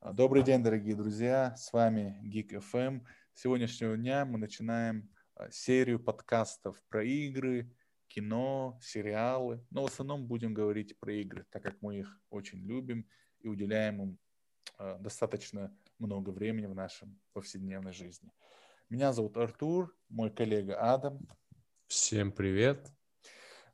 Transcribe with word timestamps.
Добрый 0.00 0.44
день, 0.44 0.62
дорогие 0.62 0.94
друзья, 0.94 1.56
с 1.56 1.72
вами 1.72 2.16
Geek 2.22 2.62
FM. 2.72 3.04
С 3.34 3.42
сегодняшнего 3.42 3.96
дня 3.96 4.24
мы 4.24 4.38
начинаем 4.38 5.10
а, 5.34 5.50
серию 5.50 5.98
подкастов 5.98 6.80
про 6.88 7.02
игры, 7.02 7.74
кино, 8.06 8.78
сериалы, 8.80 9.60
но 9.70 9.82
в 9.82 9.86
основном 9.86 10.24
будем 10.24 10.54
говорить 10.54 10.96
про 11.00 11.12
игры, 11.14 11.46
так 11.50 11.64
как 11.64 11.82
мы 11.82 11.98
их 11.98 12.16
очень 12.30 12.60
любим 12.64 13.08
и 13.40 13.48
уделяем 13.48 14.00
им 14.00 14.18
а, 14.78 14.98
достаточно 14.98 15.76
много 15.98 16.30
времени 16.30 16.66
в 16.66 16.76
нашем 16.76 17.18
повседневной 17.32 17.92
жизни. 17.92 18.30
Меня 18.88 19.12
зовут 19.12 19.36
Артур, 19.36 19.94
мой 20.08 20.30
коллега 20.30 20.78
Адам. 20.94 21.26
Всем 21.88 22.30
привет. 22.30 22.97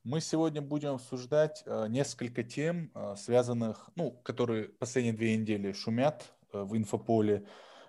Мы 0.04 0.20
сегодня 0.20 0.60
будем 0.60 0.96
обсуждать 0.96 1.62
э, 1.64 1.86
несколько 1.88 2.42
тем, 2.42 2.90
э, 2.94 3.14
связанных, 3.16 3.88
ну, 3.96 4.10
которые 4.22 4.64
последние 4.64 5.14
две 5.14 5.34
недели 5.34 5.72
шумят 5.72 6.30
э, 6.52 6.62
в 6.62 6.76
инфополе. 6.76 7.46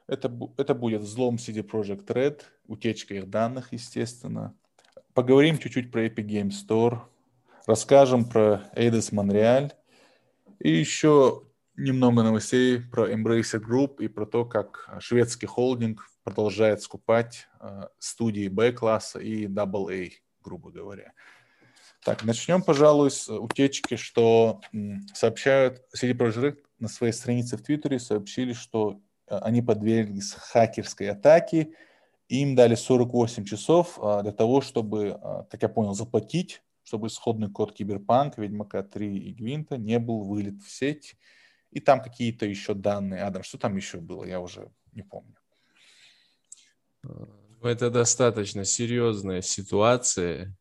Это, 0.08 0.32
это 0.56 0.74
будет 0.74 1.02
взлом 1.02 1.36
CD 1.36 1.62
Project 1.62 2.06
Red, 2.06 2.44
утечка 2.68 3.16
их 3.16 3.30
данных, 3.30 3.74
естественно. 3.74 4.56
Поговорим 5.14 5.58
чуть-чуть 5.58 5.92
про 5.92 6.06
Epic 6.06 6.26
Game 6.26 6.52
Store, 6.52 7.02
расскажем 7.68 8.24
про 8.24 8.64
Eidos 8.78 9.12
Montreal 9.12 9.74
и 10.60 10.72
еще 10.72 11.44
немного 11.76 12.24
новостей 12.24 12.80
про 12.80 13.12
Embracer 13.12 13.60
Group 13.60 13.98
и 14.00 14.08
про 14.08 14.26
то, 14.26 14.46
как 14.46 14.90
шведский 15.02 15.48
холдинг 15.48 16.10
продолжает 16.24 16.82
скупать 16.82 17.50
студии 18.00 18.48
B-класса 18.48 19.20
и 19.20 19.48
AA, 19.48 20.12
грубо 20.42 20.72
говоря. 20.72 21.12
Так, 22.06 22.24
начнем, 22.24 22.62
пожалуй, 22.62 23.10
с 23.10 23.28
утечки, 23.30 23.96
что 23.96 24.62
сообщают, 25.16 25.82
CD 25.92 26.12
Projekt 26.14 26.60
на 26.78 26.88
своей 26.88 27.12
странице 27.12 27.58
в 27.58 27.64
Твиттере 27.64 27.98
сообщили, 27.98 28.54
что 28.54 29.02
э, 29.26 29.36
они 29.40 29.64
подверглись 29.64 30.34
хакерской 30.34 31.10
атаке, 31.10 31.74
им 32.30 32.56
дали 32.56 32.76
48 32.76 33.46
часов 33.46 33.98
а, 34.00 34.22
для 34.22 34.32
того, 34.32 34.62
чтобы, 34.62 35.18
а, 35.20 35.48
как 35.50 35.64
я 35.64 35.68
понял, 35.68 35.96
заплатить, 35.96 36.62
чтобы 36.84 37.08
исходный 37.08 37.50
код 37.50 37.74
Киберпанк, 37.74 38.38
Ведьмака 38.38 38.84
3 38.84 39.18
и 39.18 39.34
Гвинта 39.34 39.78
не 39.78 39.98
был 39.98 40.22
вылет 40.22 40.62
в 40.62 40.70
сеть. 40.70 41.16
И 41.72 41.80
там 41.80 42.04
какие-то 42.04 42.46
еще 42.46 42.76
данные. 42.76 43.24
Адам, 43.24 43.42
что 43.42 43.58
там 43.58 43.76
еще 43.76 43.98
было? 43.98 44.26
Я 44.26 44.42
уже 44.42 44.72
не 44.92 45.02
помню. 45.02 45.36
Это 47.64 47.90
достаточно 47.90 48.64
серьезная 48.64 49.42
ситуация 49.42 50.56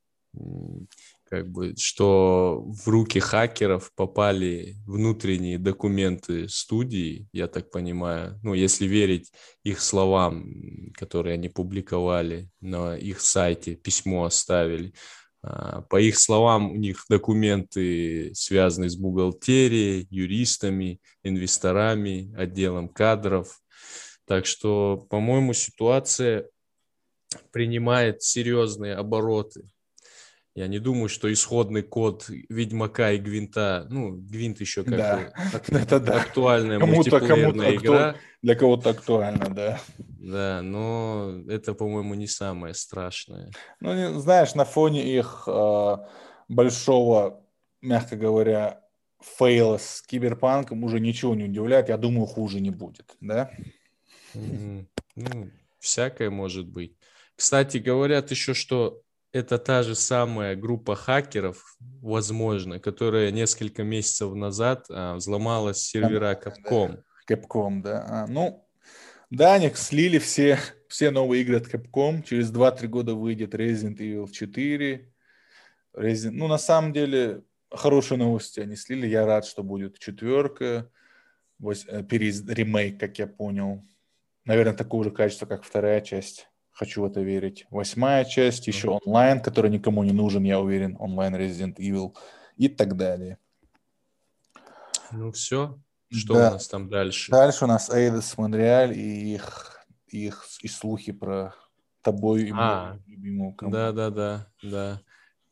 как 1.35 1.51
бы, 1.51 1.75
что 1.77 2.63
в 2.65 2.87
руки 2.87 3.19
хакеров 3.19 3.91
попали 3.97 4.77
внутренние 4.87 5.59
документы 5.59 6.49
студии, 6.49 7.27
я 7.33 7.49
так 7.49 7.73
понимаю, 7.73 8.39
ну, 8.45 8.55
если 8.55 8.87
верить 8.87 9.33
их 9.65 9.81
словам, 9.81 10.93
которые 10.95 11.35
они 11.35 11.49
публиковали 11.49 12.51
на 12.61 12.97
их 12.97 13.21
сайте, 13.21 13.75
письмо 13.75 14.27
оставили. 14.27 14.95
А, 15.43 15.83
по 15.83 16.01
их 16.01 16.21
словам, 16.21 16.71
у 16.71 16.77
них 16.77 17.05
документы 17.09 18.31
связаны 18.35 18.89
с 18.89 18.95
бухгалтерией, 18.95 20.07
юристами, 20.11 21.01
инвесторами, 21.25 22.33
отделом 22.37 22.89
кадров. 22.89 23.61
Так 24.25 24.47
что, 24.47 25.05
по-моему, 25.11 25.53
ситуация 25.53 26.49
принимает 27.51 28.23
серьезные 28.23 28.95
обороты. 28.95 29.65
Я 30.55 30.69
не 30.69 30.79
думаю, 30.79 31.09
что 31.09 31.33
исходный 31.33 31.83
код 31.83 32.27
Ведьмака 32.29 33.11
и 33.11 33.19
Гвинта, 33.19 33.89
ну, 33.91 34.13
Гвинт 34.13 34.61
еще 34.61 34.85
как 34.85 34.97
да. 34.97 35.33
это 35.69 35.99
да. 36.01 36.21
актуальная 36.21 36.79
кому-то, 36.79 36.97
мультиплеерная 36.97 37.73
кому 37.73 37.83
игра. 37.83 38.09
Акту... 38.11 38.21
Для 38.43 38.55
кого-то 38.55 38.91
актуально, 38.91 39.49
да. 39.53 39.81
Да, 39.99 40.63
но 40.63 41.41
это, 41.49 41.75
по-моему, 41.75 42.15
не 42.15 42.29
самое 42.29 42.73
страшное. 42.75 43.51
Ну, 43.81 44.21
знаешь, 44.21 44.55
на 44.55 44.65
фоне 44.65 45.03
их 45.03 45.43
э, 45.49 45.97
большого, 46.49 47.43
мягко 47.83 48.15
говоря, 48.15 48.81
фейла 49.21 49.79
с 49.79 50.03
киберпанком 50.03 50.85
уже 50.85 51.01
ничего 51.01 51.35
не 51.35 51.45
удивляет. 51.45 51.89
Я 51.89 51.97
думаю, 51.97 52.27
хуже 52.27 52.61
не 52.61 52.71
будет, 52.71 53.17
да? 53.21 53.51
Mm-hmm. 54.35 54.87
Ну, 55.17 55.51
всякое 55.81 56.31
может 56.31 56.69
быть. 56.69 56.97
Кстати, 57.35 57.79
говорят 57.79 58.31
еще, 58.31 58.55
что 58.55 59.04
это 59.35 59.59
та 59.59 59.83
же 59.83 59.97
самая 59.97 60.55
группа 60.55 60.95
хакеров, 60.95 61.77
возможно, 62.01 62.79
которая 62.79 63.33
несколько 63.33 63.83
месяцев 63.83 64.33
назад 64.33 64.87
а, 64.89 65.17
взломала 65.17 65.75
сервера 65.75 66.41
Capcom. 66.41 67.03
Capcom, 67.29 67.83
да. 67.83 68.07
А, 68.09 68.27
ну, 68.29 68.65
да, 69.31 69.55
они 69.55 69.71
слили 69.75 70.19
все, 70.19 70.59
все 70.87 71.11
новые 71.11 71.43
игры 71.43 71.57
от 71.57 71.67
Capcom. 71.67 72.23
Через 72.23 72.53
2-3 72.53 72.87
года 72.87 73.15
выйдет 73.17 73.57
Resident 73.57 73.97
Evil 73.97 74.31
4. 74.31 75.13
Resident... 75.97 76.31
Ну, 76.31 76.47
на 76.47 76.59
самом 76.59 76.93
деле, 76.93 77.43
хорошие 77.73 78.19
новости 78.19 78.61
они 78.61 78.77
слили. 78.77 79.09
Я 79.09 79.27
рад, 79.27 79.47
что 79.47 79.65
будет 79.65 79.99
четверка. 79.99 80.89
Э, 81.61 82.05
Перез... 82.05 82.47
Ремейк, 82.47 83.01
как 83.01 83.19
я 83.19 83.27
понял. 83.27 83.83
Наверное, 84.45 84.75
такого 84.75 85.03
же 85.03 85.11
качества, 85.11 85.47
как 85.47 85.65
вторая 85.65 86.01
часть. 86.03 86.49
Хочу 86.75 87.03
в 87.03 87.05
это 87.05 87.21
верить. 87.21 87.67
Восьмая 87.71 88.25
часть, 88.25 88.67
еще 88.67 88.99
онлайн, 89.05 89.41
который 89.41 89.71
никому 89.71 90.03
не 90.03 90.13
нужен, 90.13 90.43
я 90.43 90.59
уверен. 90.59 90.97
Онлайн 90.99 91.37
Resident 91.37 91.77
Evil 91.77 92.17
и 92.57 92.69
так 92.69 92.97
далее. 92.97 93.39
Ну 95.13 95.31
все. 95.31 95.79
Что 96.11 96.35
да. 96.35 96.49
у 96.49 96.53
нас 96.55 96.69
там 96.69 96.89
дальше? 96.89 97.31
Дальше 97.31 97.65
у 97.65 97.69
нас 97.69 97.91
Эйдес 97.91 98.37
Монреаль 98.37 98.93
и 98.93 99.35
их, 99.35 99.87
их 100.09 100.45
и 100.63 100.69
слухи 100.69 101.13
про 101.13 101.55
тобой 102.03 102.49
и 102.49 102.53
а, 102.53 102.99
любимую. 103.07 103.57
Да, 103.61 103.93
да, 103.93 104.11
да, 104.11 104.49
да. 104.61 105.01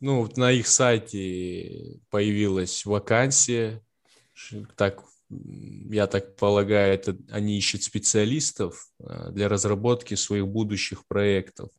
Ну, 0.01 0.29
на 0.35 0.51
их 0.51 0.67
сайте 0.67 2.01
появилась 2.11 2.85
вакансия, 2.85 3.81
так 4.77 5.05
я 5.91 6.07
так 6.07 6.37
полагаю, 6.37 6.95
это 6.95 7.17
они 7.31 7.59
ищут 7.59 7.83
специалистов 7.83 8.89
э, 9.01 9.31
для 9.33 9.49
разработки 9.49 10.15
своих 10.15 10.47
будущих 10.47 11.07
проектов. 11.07 11.71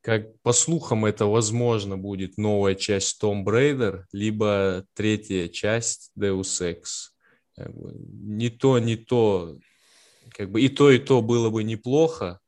Как 0.00 0.38
по 0.42 0.52
слухам, 0.52 1.04
это 1.04 1.26
возможно 1.26 1.98
будет 1.98 2.38
новая 2.38 2.74
часть 2.74 3.22
Tomb 3.22 3.44
Raider, 3.44 4.04
либо 4.12 4.84
третья 4.94 5.48
часть 5.48 6.12
Deus 6.16 6.60
Ex. 6.62 7.10
Не 7.56 8.50
то, 8.50 8.78
не 8.78 8.96
то, 8.96 9.58
как 10.30 10.50
бы 10.50 10.60
и 10.60 10.68
то, 10.68 10.90
и 10.90 10.98
то 10.98 11.22
было 11.22 11.50
бы 11.50 11.64
неплохо, 11.64 12.38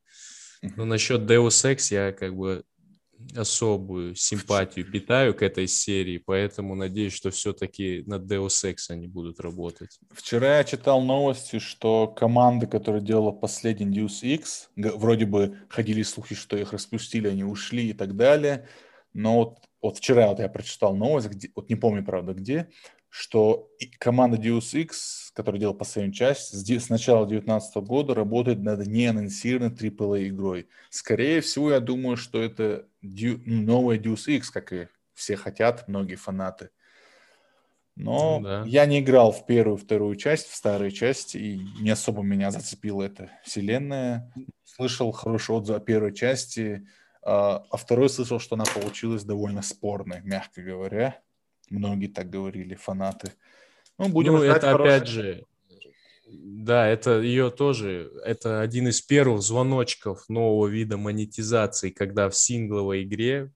но 0.77 0.85
насчет 0.85 1.23
Deus 1.23 1.65
Ex 1.65 1.93
я 1.93 2.13
как 2.13 2.37
бы 2.37 2.63
особую 3.37 4.15
симпатию 4.15 4.91
питаю 4.91 5.35
к 5.35 5.43
этой 5.43 5.67
серии, 5.67 6.19
поэтому 6.19 6.75
надеюсь, 6.75 7.13
что 7.13 7.31
все-таки 7.31 8.03
над 8.07 8.31
Deus 8.31 8.65
Ex 8.65 8.91
они 8.91 9.07
будут 9.07 9.41
работать. 9.41 9.99
Вчера 10.11 10.59
я 10.59 10.65
читал 10.65 11.03
новости, 11.03 11.59
что 11.59 12.07
команда, 12.09 12.67
которая 12.67 13.01
делала 13.01 13.33
последний 13.33 14.01
Deus 14.01 14.23
Ex, 14.23 14.69
вроде 14.77 15.27
бы 15.27 15.59
ходили 15.69 16.03
слухи, 16.03 16.35
что 16.35 16.57
их 16.57 16.73
распустили, 16.73 17.29
они 17.29 17.45
ушли 17.45 17.91
и 17.91 17.93
так 17.93 18.17
далее, 18.17 18.69
но 19.13 19.37
вот, 19.37 19.59
вот 19.83 19.99
вчера 19.99 20.29
вот 20.29 20.39
я 20.39 20.49
прочитал 20.49 20.95
новость, 20.95 21.29
где, 21.29 21.51
вот 21.55 21.69
не 21.69 21.77
помню, 21.77 22.05
правда, 22.05 22.35
где, 22.35 22.69
что 23.09 23.71
команда 23.99 24.37
Deus 24.37 24.75
Ex, 24.75 25.31
которая 25.33 25.61
делала 25.61 25.77
последнюю 25.77 26.15
часть, 26.15 26.55
с 26.55 26.89
начала 26.89 27.27
2019 27.27 27.77
года 27.77 28.15
работает 28.15 28.61
над 28.61 28.87
неанонсированной 28.87 29.75
AAA 29.75 30.29
игрой. 30.29 30.69
Скорее 30.91 31.41
всего, 31.41 31.71
я 31.71 31.81
думаю, 31.81 32.17
что 32.17 32.43
это 32.43 32.87
ну, 33.01 33.39
новая 33.47 33.99
Deus 33.99 34.29
Ex, 34.29 34.51
как 34.53 34.73
и 34.73 34.89
все 35.15 35.37
хотят, 35.37 35.89
многие 35.89 36.17
фанаты. 36.17 36.71
Но 37.97 38.39
ну, 38.39 38.45
да. 38.45 38.65
я 38.65 38.87
не 38.87 39.01
играл 39.01 39.33
в 39.33 39.45
первую, 39.45 39.77
вторую 39.77 40.15
часть, 40.15 40.47
в 40.47 40.55
старые 40.55 40.93
части, 40.93 41.37
и 41.37 41.59
не 41.81 41.91
особо 41.91 42.23
меня 42.23 42.53
зацепила 42.53 43.03
эта 43.03 43.31
вселенная. 43.43 44.33
Слышал 44.63 45.11
хороший 45.11 45.57
отзыв 45.57 45.77
о 45.77 45.81
первой 45.81 46.15
части, 46.15 46.87
а, 47.23 47.65
а 47.69 47.77
второй 47.77 48.09
слышал, 48.09 48.39
что 48.39 48.55
она 48.55 48.65
получилась 48.73 49.25
довольно 49.25 49.63
спорной, 49.63 50.21
мягко 50.23 50.63
говоря. 50.63 51.21
Многие 51.71 52.09
так 52.09 52.31
говорили, 52.31 52.75
фанаты. 52.75 53.33
Ну, 53.99 54.09
будем 54.09 54.35
ну, 54.35 54.43
это 54.43 54.73
хороший... 54.73 54.97
опять 54.97 55.09
же, 55.09 55.45
да, 56.31 56.87
это 56.87 57.21
ее 57.21 57.51
тоже, 57.51 58.13
это 58.25 58.61
один 58.61 58.89
из 58.89 59.01
первых 59.01 59.43
звоночков 59.43 60.29
нового 60.29 60.67
вида 60.67 60.97
монетизации, 60.97 61.91
когда 61.91 62.29
в 62.29 62.37
сингловой 62.37 63.03
игре 63.03 63.51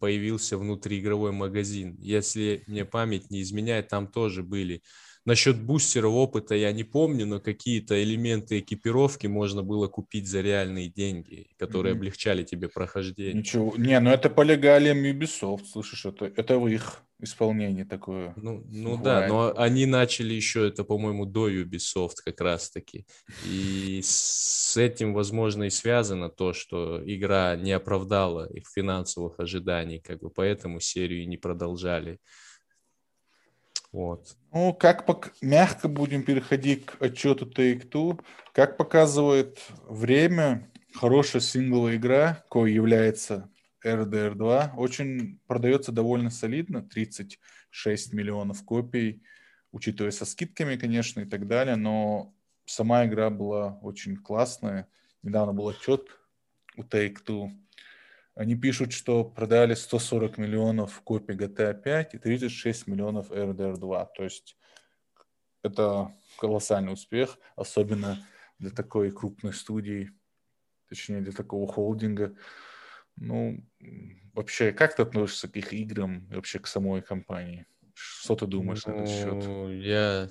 появился 0.00 0.56
внутриигровой 0.56 1.32
магазин. 1.32 1.96
Если 2.00 2.64
мне 2.66 2.84
память 2.86 3.30
не 3.30 3.42
изменяет, 3.42 3.88
там 3.88 4.06
тоже 4.06 4.42
были. 4.42 4.82
Насчет 5.24 5.62
бустеров 5.62 6.14
опыта 6.14 6.54
я 6.56 6.72
не 6.72 6.82
помню, 6.82 7.26
но 7.26 7.38
какие-то 7.38 8.02
элементы 8.02 8.58
экипировки 8.58 9.28
можно 9.28 9.62
было 9.62 9.86
купить 9.86 10.26
за 10.26 10.40
реальные 10.40 10.88
деньги, 10.88 11.48
которые 11.58 11.92
mm-hmm. 11.92 11.98
облегчали 11.98 12.42
тебе 12.42 12.68
прохождение. 12.68 13.34
Ничего, 13.34 13.74
не, 13.76 14.00
ну 14.00 14.10
это 14.10 14.30
по 14.30 14.40
легалиям 14.42 15.04
Ubisoft, 15.04 15.66
слышишь, 15.66 16.06
это, 16.06 16.24
это 16.24 16.58
в 16.58 16.66
их 16.66 17.04
исполнение 17.22 17.84
такое. 17.84 18.34
Ну, 18.36 18.64
ну 18.70 18.96
да, 18.96 19.26
но 19.28 19.54
они 19.56 19.86
начали 19.86 20.34
еще 20.34 20.68
это, 20.68 20.84
по-моему, 20.84 21.24
до 21.24 21.48
Ubisoft 21.48 22.16
как 22.24 22.40
раз-таки. 22.40 23.06
И 23.46 24.00
с 24.02 24.76
этим, 24.76 25.14
возможно, 25.14 25.64
и 25.64 25.70
связано 25.70 26.28
то, 26.28 26.52
что 26.52 27.00
игра 27.04 27.56
не 27.56 27.72
оправдала 27.72 28.48
их 28.52 28.64
финансовых 28.68 29.38
ожиданий, 29.38 30.00
как 30.00 30.20
бы 30.20 30.30
поэтому 30.30 30.80
серию 30.80 31.28
не 31.28 31.36
продолжали. 31.36 32.18
Вот. 33.92 34.36
Ну, 34.52 34.72
как 34.72 35.04
пок... 35.06 35.32
мягко 35.42 35.86
будем 35.86 36.22
переходить 36.22 36.86
к 36.86 37.00
отчету 37.00 37.46
Take-Two. 37.46 38.20
Как 38.52 38.78
показывает 38.78 39.58
время, 39.86 40.70
хорошая 40.94 41.42
сингловая 41.42 41.96
игра, 41.96 42.44
кое 42.50 42.72
является 42.72 43.51
RDR 43.84 44.34
2, 44.34 44.74
очень 44.76 45.40
продается 45.46 45.92
довольно 45.92 46.30
солидно, 46.30 46.82
36 46.82 48.12
миллионов 48.12 48.64
копий, 48.64 49.22
учитывая 49.72 50.10
со 50.10 50.24
скидками, 50.24 50.76
конечно, 50.76 51.20
и 51.20 51.24
так 51.24 51.46
далее, 51.46 51.76
но 51.76 52.34
сама 52.64 53.06
игра 53.06 53.30
была 53.30 53.78
очень 53.82 54.16
классная. 54.16 54.88
Недавно 55.22 55.52
был 55.52 55.68
отчет 55.68 56.06
у 56.76 56.82
Take-Two. 56.82 57.50
Они 58.34 58.56
пишут, 58.56 58.92
что 58.92 59.24
продали 59.24 59.74
140 59.74 60.38
миллионов 60.38 61.00
копий 61.02 61.34
GTA 61.34 61.74
5 61.74 62.14
и 62.14 62.18
36 62.18 62.86
миллионов 62.86 63.30
RDR 63.30 63.76
2. 63.76 64.04
То 64.06 64.24
есть 64.24 64.56
это 65.62 66.12
колоссальный 66.38 66.92
успех, 66.92 67.38
особенно 67.56 68.26
для 68.58 68.70
такой 68.70 69.10
крупной 69.10 69.52
студии, 69.52 70.12
точнее 70.88 71.20
для 71.20 71.32
такого 71.32 71.70
холдинга. 71.70 72.34
Ну, 73.16 73.64
вообще, 74.34 74.72
как 74.72 74.96
ты 74.96 75.02
относишься 75.02 75.48
к 75.48 75.56
их 75.56 75.72
играм 75.72 76.26
и 76.30 76.34
вообще 76.34 76.58
к 76.58 76.66
самой 76.66 77.02
компании? 77.02 77.66
Что 77.94 78.34
ты 78.34 78.46
думаешь 78.46 78.84
ну, 78.86 78.92
на 78.92 79.02
этот 79.02 79.08
счет? 79.08 79.34
Ну, 79.34 79.70
я... 79.70 80.30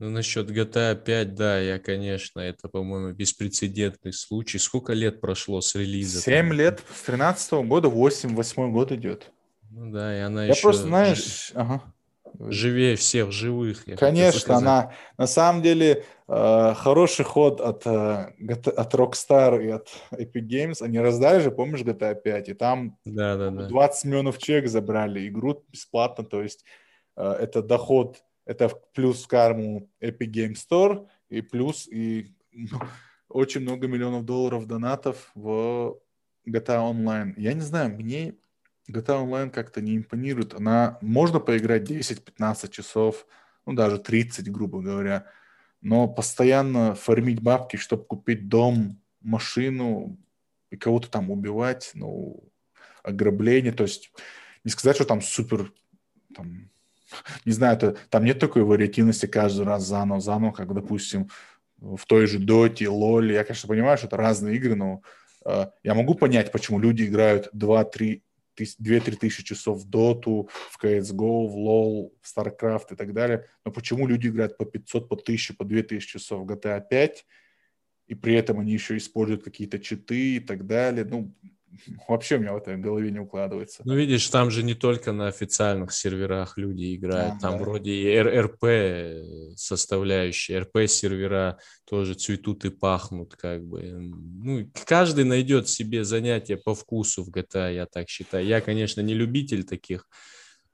Ну, 0.00 0.10
насчет 0.10 0.50
GTA 0.50 0.96
5, 0.96 1.34
да, 1.34 1.60
я, 1.60 1.78
конечно, 1.78 2.40
это, 2.40 2.68
по-моему, 2.68 3.12
беспрецедентный 3.12 4.12
случай. 4.12 4.58
Сколько 4.58 4.92
лет 4.92 5.20
прошло 5.20 5.60
с 5.60 5.74
релиза? 5.76 6.20
Семь 6.20 6.52
лет, 6.52 6.82
с 6.92 7.02
13 7.02 7.52
-го 7.52 7.64
года, 7.64 7.88
восемь, 7.88 8.34
восьмой 8.34 8.70
год 8.70 8.90
идет. 8.90 9.30
Ну 9.70 9.92
да, 9.92 10.16
и 10.16 10.20
она 10.20 10.44
я 10.44 10.50
еще... 10.50 10.58
Я 10.58 10.62
просто, 10.62 10.82
знаешь... 10.82 11.52
Ага 11.54 11.93
живее 12.38 12.96
всех 12.96 13.32
живых. 13.32 13.84
Конечно, 13.98 14.56
она 14.56 14.92
на 15.18 15.26
самом 15.26 15.62
деле 15.62 16.04
э, 16.28 16.74
хороший 16.76 17.24
ход 17.24 17.60
от, 17.60 17.86
э, 17.86 18.32
от 18.76 18.94
Rockstar 18.94 19.64
и 19.64 19.70
от 19.70 19.88
Epic 20.12 20.46
Games. 20.46 20.82
Они 20.82 20.98
раздали 20.98 21.40
же, 21.40 21.50
помнишь, 21.50 21.82
GTA 21.82 22.14
5, 22.14 22.48
и 22.48 22.54
там 22.54 22.98
да, 23.04 23.36
да, 23.36 23.50
да. 23.50 23.68
20 23.68 24.04
миллионов 24.04 24.38
человек 24.38 24.68
забрали 24.68 25.28
игру 25.28 25.64
бесплатно, 25.68 26.24
то 26.24 26.42
есть 26.42 26.64
э, 27.16 27.22
это 27.40 27.62
доход, 27.62 28.22
это 28.46 28.70
плюс 28.94 29.24
в 29.24 29.28
карму 29.28 29.88
Epic 30.02 30.30
Games 30.30 30.56
Store, 30.70 31.06
и 31.28 31.40
плюс 31.40 31.88
и 31.88 32.34
ну, 32.52 32.78
очень 33.28 33.62
много 33.62 33.86
миллионов 33.88 34.24
долларов 34.24 34.66
донатов 34.66 35.30
в 35.34 35.98
GTA 36.48 36.92
Online. 36.92 37.34
Я 37.36 37.54
не 37.54 37.60
знаю, 37.60 37.90
мне 37.96 38.34
GTA 38.88 39.24
Online 39.24 39.50
как-то 39.50 39.80
не 39.80 39.96
импонирует. 39.96 40.54
Она 40.54 40.98
можно 41.00 41.40
поиграть 41.40 41.90
10-15 41.90 42.70
часов, 42.70 43.26
ну 43.66 43.72
даже 43.72 43.98
30, 43.98 44.50
грубо 44.50 44.80
говоря, 44.80 45.26
но 45.80 46.08
постоянно 46.08 46.94
фармить 46.94 47.40
бабки, 47.40 47.76
чтобы 47.76 48.04
купить 48.04 48.48
дом, 48.48 49.00
машину 49.20 50.18
и 50.70 50.76
кого-то 50.76 51.10
там 51.10 51.30
убивать, 51.30 51.92
ну, 51.94 52.42
ограбление, 53.02 53.72
то 53.72 53.84
есть 53.84 54.12
не 54.64 54.70
сказать, 54.70 54.96
что 54.96 55.04
там 55.04 55.20
супер, 55.22 55.72
там, 56.34 56.70
не 57.44 57.52
знаю, 57.52 57.76
это, 57.76 57.96
там 58.10 58.24
нет 58.24 58.38
такой 58.38 58.62
вариативности 58.62 59.26
каждый 59.26 59.66
раз 59.66 59.84
заново, 59.84 60.20
заново, 60.20 60.52
как, 60.52 60.72
допустим, 60.74 61.28
в 61.78 62.04
той 62.06 62.26
же 62.26 62.38
Доте, 62.38 62.88
Лоле. 62.88 63.34
Я, 63.34 63.44
конечно, 63.44 63.68
понимаю, 63.68 63.98
что 63.98 64.06
это 64.06 64.16
разные 64.16 64.56
игры, 64.56 64.74
но 64.74 65.02
э, 65.44 65.66
я 65.82 65.94
могу 65.94 66.14
понять, 66.14 66.50
почему 66.50 66.78
люди 66.78 67.04
играют 67.04 67.50
2-3 67.54 68.22
2-3 68.58 69.16
тысячи 69.16 69.44
часов 69.44 69.78
в 69.78 69.88
Доту, 69.88 70.48
в 70.70 70.82
CSGO, 70.82 71.46
в 71.46 71.56
LoL, 71.56 72.12
в 72.20 72.36
StarCraft 72.36 72.92
и 72.92 72.96
так 72.96 73.12
далее. 73.12 73.46
Но 73.64 73.72
почему 73.72 74.06
люди 74.06 74.28
играют 74.28 74.56
по 74.56 74.64
500, 74.64 75.08
по 75.08 75.16
1000, 75.16 75.54
по 75.54 75.64
2000 75.64 76.06
часов 76.06 76.46
в 76.46 76.50
GTA 76.50 76.82
5, 76.88 77.26
и 78.06 78.14
при 78.14 78.34
этом 78.34 78.60
они 78.60 78.72
еще 78.72 78.96
используют 78.96 79.44
какие-то 79.44 79.78
читы 79.78 80.36
и 80.36 80.40
так 80.40 80.66
далее? 80.66 81.04
Ну, 81.04 81.34
вообще 82.08 82.36
у 82.36 82.40
меня 82.40 82.52
в 82.52 82.56
этой 82.56 82.76
голове 82.76 83.10
не 83.10 83.18
укладывается. 83.18 83.82
Ну, 83.84 83.94
видишь, 83.94 84.28
там 84.28 84.50
же 84.50 84.62
не 84.62 84.74
только 84.74 85.12
на 85.12 85.28
официальных 85.28 85.92
серверах 85.92 86.56
люди 86.56 86.94
играют, 86.94 87.34
а, 87.36 87.40
там 87.40 87.52
да. 87.52 87.58
вроде 87.58 87.92
и 87.92 88.18
РП 88.18 89.56
составляющие, 89.56 90.60
РП-сервера 90.60 91.58
тоже 91.84 92.14
цветут 92.14 92.64
и 92.64 92.70
пахнут, 92.70 93.36
как 93.36 93.64
бы. 93.64 93.82
Ну, 93.82 94.70
каждый 94.86 95.24
найдет 95.24 95.68
себе 95.68 96.04
занятие 96.04 96.56
по 96.56 96.74
вкусу 96.74 97.24
в 97.24 97.30
GTA, 97.30 97.74
я 97.74 97.86
так 97.86 98.08
считаю. 98.08 98.46
Я, 98.46 98.60
конечно, 98.60 99.00
не 99.00 99.14
любитель 99.14 99.64
таких 99.64 100.06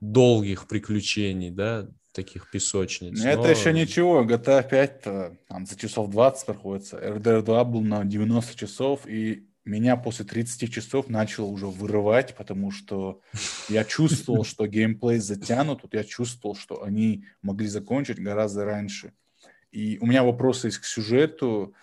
долгих 0.00 0.67
приключений, 0.67 1.50
да, 1.50 1.88
таких 2.12 2.50
песочниц. 2.50 3.23
Но... 3.23 3.31
Это 3.31 3.49
еще 3.49 3.73
ничего, 3.73 4.25
GTA 4.25 4.69
5 4.69 5.02
там 5.49 5.67
за 5.67 5.76
часов 5.76 6.11
20 6.11 6.47
проходится, 6.47 6.99
RDR 6.99 7.43
2 7.43 7.64
был 7.64 7.82
на 7.82 8.05
90 8.05 8.56
часов, 8.56 9.06
и 9.06 9.50
меня 9.64 9.96
после 9.96 10.24
30 10.24 10.72
часов 10.72 11.08
начало 11.08 11.46
уже 11.46 11.66
вырывать, 11.66 12.34
потому 12.34 12.70
что 12.70 13.20
я 13.68 13.84
чувствовал, 13.84 14.44
что 14.44 14.66
геймплей 14.66 15.18
затянут, 15.18 15.82
вот 15.82 15.94
я 15.94 16.04
чувствовал, 16.04 16.56
что 16.56 16.82
они 16.82 17.26
могли 17.42 17.68
закончить 17.68 18.20
гораздо 18.20 18.64
раньше. 18.64 19.12
И 19.70 19.98
у 20.00 20.06
меня 20.06 20.24
вопросы 20.24 20.68
есть 20.68 20.78
к 20.78 20.84
сюжету. 20.84 21.74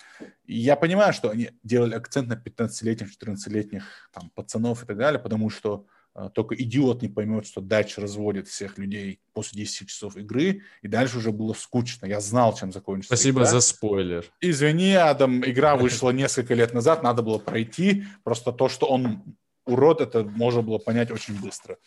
И 0.46 0.58
я 0.58 0.76
понимаю, 0.76 1.14
что 1.14 1.30
они 1.30 1.52
делали 1.64 1.94
акцент 1.94 2.28
на 2.28 2.34
15-летних, 2.34 3.10
14-летних 3.18 4.10
там, 4.12 4.30
пацанов 4.32 4.84
и 4.84 4.86
так 4.86 4.98
далее, 4.98 5.20
потому 5.20 5.50
что 5.50 5.86
только 6.34 6.56
идиот 6.56 7.04
не 7.04 7.10
поймет, 7.10 7.46
что 7.46 7.62
дальше 7.62 8.02
разводит 8.02 8.48
всех 8.48 8.80
людей 8.80 9.20
после 9.34 9.62
10 9.62 9.88
часов 9.88 10.18
игры, 10.18 10.64
и 10.82 10.88
дальше 10.88 11.20
уже 11.20 11.32
было 11.32 11.54
скучно. 11.54 12.08
Я 12.08 12.20
знал, 12.22 12.56
чем 12.56 12.72
закончится 12.72 13.16
Спасибо 13.16 13.42
игра. 13.42 13.52
за 13.52 13.60
спойлер. 13.60 14.26
Извини, 14.42 14.94
Адам, 14.94 15.46
игра 15.46 15.76
вышла 15.78 16.10
несколько 16.10 16.56
лет 16.56 16.74
назад, 16.74 17.04
надо 17.04 17.22
было 17.22 17.38
пройти. 17.38 18.06
Просто 18.24 18.52
то, 18.52 18.68
что 18.68 18.88
он 18.88 19.38
урод, 19.68 20.02
это 20.02 20.24
можно 20.24 20.64
было 20.64 20.80
понять 20.80 21.12
очень 21.12 21.40
быстро. 21.40 21.78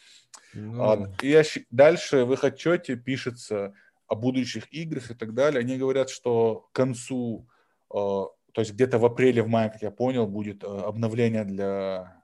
Ну... 0.54 1.12
И 1.22 1.42
дальше 1.70 2.24
в 2.24 2.32
их 2.32 2.44
отчете 2.44 2.94
пишется 2.94 3.74
о 4.06 4.14
будущих 4.14 4.72
играх 4.72 5.10
и 5.10 5.14
так 5.14 5.34
далее. 5.34 5.60
Они 5.60 5.76
говорят, 5.76 6.08
что 6.08 6.68
к 6.72 6.76
концу, 6.76 7.48
а, 7.92 8.26
то 8.52 8.60
есть 8.60 8.72
где-то 8.74 8.98
в 8.98 9.04
апреле, 9.04 9.42
в 9.42 9.48
мае, 9.48 9.70
как 9.70 9.82
я 9.82 9.90
понял, 9.90 10.26
будет 10.26 10.62
а, 10.62 10.84
обновление 10.86 11.44
для 11.44 12.19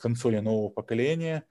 консоли 0.00 0.38
нового 0.38 0.68
поколения. 0.68 1.44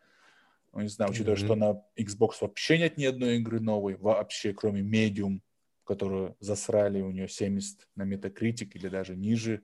Ну, 0.74 0.82
не 0.82 0.90
знаю, 0.90 1.12
учитывая, 1.12 1.38
mm-hmm. 1.38 1.46
что 1.46 1.56
на 1.56 1.84
Xbox 1.98 2.36
вообще 2.42 2.78
нет 2.78 2.98
ни 2.98 3.06
одной 3.06 3.38
игры 3.38 3.60
новой, 3.60 3.96
вообще, 3.96 4.54
кроме 4.54 4.82
Medium, 4.82 5.40
которую 5.84 6.36
засрали, 6.40 7.02
у 7.02 7.12
нее 7.12 7.28
70 7.28 7.88
на 7.96 8.04
Metacritic 8.04 8.72
или 8.74 8.88
даже 8.88 9.16
ниже. 9.16 9.64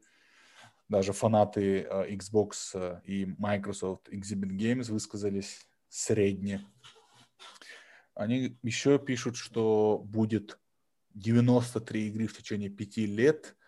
Даже 0.87 1.13
фанаты 1.13 1.81
uh, 1.81 2.09
Xbox 2.09 2.51
uh, 2.75 3.03
и 3.05 3.25
Microsoft 3.37 4.07
Exhibit 4.09 4.55
Games 4.55 4.91
высказались 4.91 5.67
средне. 5.89 6.63
Они 8.13 8.57
еще 8.61 8.99
пишут, 8.99 9.35
что 9.35 10.01
будет 10.05 10.59
93 11.15 12.07
игры 12.07 12.27
в 12.27 12.37
течение 12.37 12.69
пяти 12.69 13.05
лет– 13.05 13.55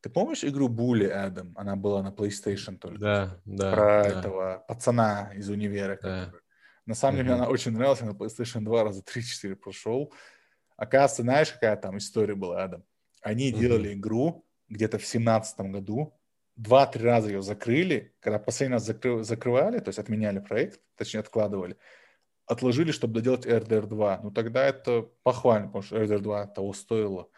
ты 0.00 0.10
помнишь 0.10 0.44
игру 0.44 0.68
Були, 0.68 1.06
Адам? 1.06 1.52
Она 1.56 1.76
была 1.76 2.02
на 2.02 2.08
PlayStation 2.08 2.76
только. 2.78 2.98
Да, 2.98 3.40
да. 3.44 3.72
Про 3.72 4.02
да. 4.02 4.08
этого 4.08 4.64
пацана 4.66 5.30
из 5.34 5.48
универа. 5.48 5.98
Да. 6.02 6.24
Который... 6.26 6.42
На 6.86 6.94
самом 6.94 7.18
деле, 7.18 7.34
она 7.34 7.48
очень 7.48 7.72
нравилась. 7.72 8.00
на 8.00 8.10
PlayStation 8.10 8.60
2 8.60 8.84
раза 8.84 9.02
3-4 9.02 9.54
прошел. 9.56 10.12
Оказывается, 10.76 11.22
знаешь, 11.22 11.52
какая 11.52 11.76
там 11.76 11.98
история 11.98 12.34
была, 12.34 12.64
Адам? 12.64 12.84
Они 13.20 13.52
делали 13.52 13.92
игру 13.92 14.46
где-то 14.68 14.98
в 14.98 15.06
семнадцатом 15.06 15.72
году. 15.72 16.18
Два-три 16.56 17.04
раза 17.04 17.28
ее 17.28 17.42
закрыли. 17.42 18.14
Когда 18.20 18.38
последний 18.38 18.74
раз 18.74 18.86
закры... 18.86 19.22
закрывали, 19.22 19.78
то 19.78 19.90
есть 19.90 19.98
отменяли 19.98 20.38
проект, 20.38 20.80
точнее, 20.96 21.20
откладывали, 21.20 21.76
отложили, 22.46 22.92
чтобы 22.92 23.14
доделать 23.14 23.46
RDR 23.46 23.86
2. 23.86 24.20
Ну, 24.22 24.30
тогда 24.30 24.64
это 24.66 25.08
похвально, 25.22 25.66
потому 25.66 25.82
что 25.82 25.96
RDR 26.02 26.20
2 26.20 26.46
того 26.48 26.72
стоило. 26.72 27.28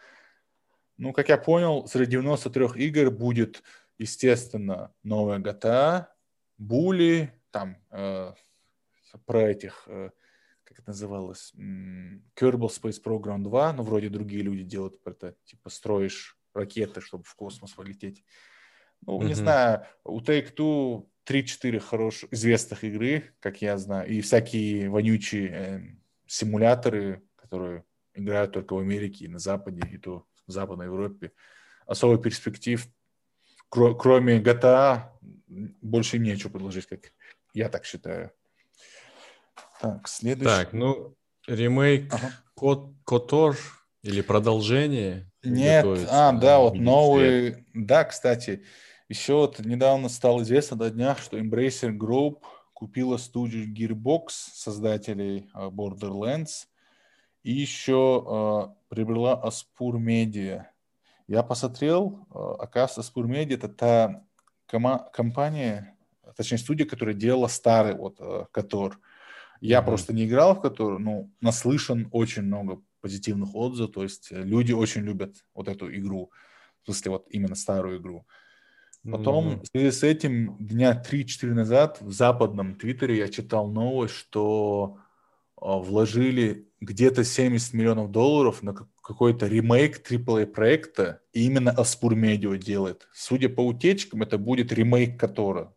Ну, 0.97 1.13
как 1.13 1.29
я 1.29 1.37
понял, 1.37 1.87
среди 1.87 2.11
93 2.11 2.67
игр 2.87 3.11
будет, 3.11 3.63
естественно, 3.97 4.93
новая 5.03 5.39
GTA, 5.39 6.07
Були, 6.57 7.33
там 7.51 7.77
э, 7.91 8.33
про 9.25 9.49
этих, 9.49 9.83
э, 9.87 10.11
как 10.63 10.79
это 10.79 10.89
называлось, 10.89 11.53
Kerbal 11.55 12.69
Space 12.69 13.01
Program 13.03 13.41
2, 13.43 13.73
ну, 13.73 13.83
вроде 13.83 14.09
другие 14.09 14.43
люди 14.43 14.63
делают 14.63 14.99
это, 15.05 15.35
типа 15.45 15.69
строишь 15.69 16.37
ракеты, 16.53 17.01
чтобы 17.01 17.23
в 17.23 17.35
космос 17.35 17.71
полететь. 17.71 18.23
Ну, 19.01 19.19
mm-hmm. 19.19 19.25
не 19.25 19.33
знаю, 19.33 19.85
у 20.03 20.21
Take-Two 20.21 21.07
3-4 21.25 21.79
хороших, 21.79 22.31
известных 22.31 22.83
игры, 22.83 23.33
как 23.39 23.61
я 23.61 23.77
знаю, 23.77 24.09
и 24.09 24.21
всякие 24.21 24.89
вонючие 24.89 25.49
э, 25.49 25.81
симуляторы, 26.27 27.23
которые 27.35 27.83
играют 28.13 28.53
только 28.53 28.73
в 28.73 28.79
Америке 28.79 29.25
и 29.25 29.29
на 29.29 29.39
Западе, 29.39 29.81
и 29.91 29.97
то 29.97 30.25
в 30.47 30.51
Западной 30.51 30.85
Европе. 30.85 31.31
Особо 31.85 32.17
перспектив, 32.17 32.87
кроме 33.69 34.39
GTA, 34.39 35.09
больше 35.81 36.19
нечего 36.19 36.49
предложить, 36.49 36.87
как 36.87 37.11
я 37.53 37.69
так 37.69 37.85
считаю. 37.85 38.31
Так, 39.81 40.07
следующий. 40.07 40.45
Так, 40.45 40.73
ну, 40.73 41.15
ремейк 41.47 42.13
ага. 42.13 42.31
Кот, 42.55 42.93
Котор 43.05 43.57
или 44.01 44.21
продолжение? 44.21 45.29
Нет, 45.43 45.85
а, 46.09 46.31
да, 46.31 46.59
вот 46.59 46.75
новый, 46.75 47.53
свет. 47.53 47.65
да, 47.73 48.05
кстати, 48.05 48.63
еще 49.09 49.33
вот 49.33 49.59
недавно 49.59 50.07
стало 50.09 50.41
известно 50.43 50.77
до 50.77 50.89
дня, 50.89 51.15
что 51.15 51.37
Embracer 51.37 51.91
Group 51.95 52.41
купила 52.73 53.17
студию 53.17 53.67
Gearbox, 53.73 54.29
создателей 54.53 55.49
uh, 55.53 55.69
Borderlands, 55.69 56.67
и 57.43 57.51
еще 57.51 58.23
uh, 58.25 58.71
приобрела 58.89 59.41
Aspur 59.45 59.97
Media. 59.97 60.65
Я 61.27 61.43
посмотрел, 61.43 62.25
uh, 62.31 62.55
оказывается, 62.55 63.01
Aspur 63.01 63.25
Media 63.25 63.55
это 63.55 63.69
та 63.69 64.23
компания, 65.11 65.95
точнее 66.35 66.57
студия, 66.57 66.85
которая 66.85 67.13
делала 67.13 67.47
старый 67.47 67.95
вот 67.95 68.19
uh, 68.19 68.47
Котор. 68.51 68.99
Я 69.59 69.79
mm-hmm. 69.79 69.85
просто 69.85 70.13
не 70.13 70.25
играл 70.25 70.55
в 70.55 70.61
который, 70.61 70.99
ну, 70.99 71.31
наслышан 71.39 72.07
очень 72.11 72.43
много 72.43 72.81
позитивных 73.01 73.53
отзывов, 73.55 73.91
то 73.91 74.03
есть 74.03 74.31
э, 74.31 74.41
люди 74.41 74.71
очень 74.71 75.01
любят 75.01 75.35
вот 75.53 75.67
эту 75.67 75.93
игру, 75.93 76.31
в 76.81 76.85
смысле 76.85 77.11
вот 77.11 77.27
именно 77.29 77.55
старую 77.55 77.99
игру. 77.99 78.25
Потом 79.09 79.49
mm-hmm. 79.49 79.63
в 79.63 79.67
связи 79.67 79.91
с 79.91 80.03
этим 80.03 80.57
дня 80.59 81.01
3-4 81.01 81.53
назад 81.53 82.01
в 82.01 82.11
западном 82.13 82.75
твиттере 82.75 83.17
я 83.17 83.27
читал 83.27 83.67
новость, 83.67 84.15
что 84.15 84.97
вложили 85.63 86.67
где-то 86.81 87.23
70 87.23 87.73
миллионов 87.73 88.11
долларов 88.11 88.61
на 88.63 88.73
какой-то 88.73 89.47
ремейк 89.47 89.99
AAA 89.99 90.47
проекта, 90.47 91.21
и 91.31 91.45
именно 91.45 91.71
Аспур 91.71 92.15
Медиа 92.15 92.57
делает. 92.57 93.07
Судя 93.13 93.49
по 93.49 93.65
утечкам, 93.65 94.23
это 94.23 94.37
будет 94.37 94.73
ремейк 94.73 95.19
которого. 95.19 95.73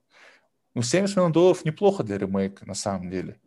Ну, 0.74 0.82
70 0.82 1.14
миллионов 1.16 1.32
долларов 1.32 1.64
неплохо 1.64 2.02
для 2.02 2.18
ремейка, 2.18 2.66
на 2.66 2.74
самом 2.74 3.10
деле. 3.10 3.40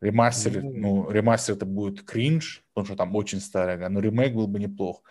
Ремастер, 0.00 0.56
mm-hmm. 0.56 0.72
ну, 0.74 1.10
ремастер 1.10 1.54
это 1.54 1.66
будет 1.66 2.02
кринж, 2.02 2.64
потому 2.72 2.86
что 2.86 2.96
там 2.96 3.14
очень 3.14 3.40
старая 3.40 3.76
игра, 3.76 3.88
но 3.88 4.00
ремейк 4.00 4.34
был 4.34 4.48
бы 4.48 4.58
неплох. 4.58 5.02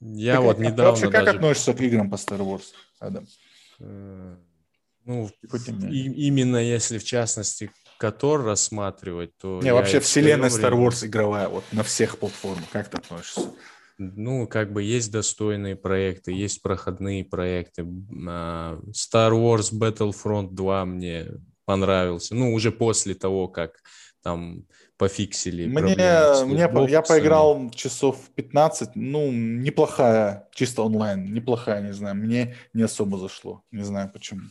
Я 0.00 0.36
так, 0.36 0.42
вот 0.42 0.58
недавно 0.58 0.84
вообще 0.84 1.10
как 1.10 1.28
относишься 1.28 1.74
к 1.74 1.80
играм 1.80 2.10
по 2.10 2.16
Star 2.16 2.40
Wars, 2.40 2.72
Адам? 2.98 3.26
Э, 3.78 4.36
ну, 5.04 5.30
и, 5.90 6.26
именно 6.26 6.56
если 6.56 6.98
в 6.98 7.04
частности 7.04 7.70
Котор 7.98 8.42
рассматривать, 8.44 9.36
то... 9.38 9.60
Не, 9.62 9.72
вообще 9.72 10.00
вселенная 10.00 10.50
Star 10.50 10.72
Wars 10.72 11.06
игровая, 11.06 11.48
вот 11.48 11.64
на 11.72 11.82
всех 11.82 12.18
платформах, 12.18 12.68
как 12.70 12.88
ты 12.88 12.98
относишься? 12.98 13.52
Ну, 13.98 14.48
как 14.48 14.72
бы 14.72 14.82
есть 14.82 15.12
достойные 15.12 15.76
проекты, 15.76 16.32
есть 16.32 16.62
проходные 16.62 17.24
проекты. 17.24 17.86
А, 18.28 18.80
Star 18.90 19.32
Wars 19.32 19.72
Battlefront 19.72 20.50
2 20.50 20.84
мне 20.84 21.26
понравился. 21.64 22.34
Ну, 22.34 22.52
уже 22.52 22.72
после 22.72 23.14
того, 23.14 23.46
как 23.46 23.80
там 24.22 24.64
пофиксили. 24.96 25.66
Мне, 25.66 25.96
мне 26.44 26.90
я 26.90 27.02
поиграл 27.02 27.70
часов 27.70 28.16
15, 28.34 28.90
ну, 28.94 29.30
неплохая, 29.30 30.48
чисто 30.54 30.82
онлайн, 30.82 31.32
неплохая, 31.32 31.82
не 31.82 31.92
знаю, 31.92 32.16
мне 32.16 32.56
не 32.72 32.82
особо 32.82 33.18
зашло, 33.18 33.62
не 33.70 33.82
знаю 33.82 34.10
почему. 34.12 34.42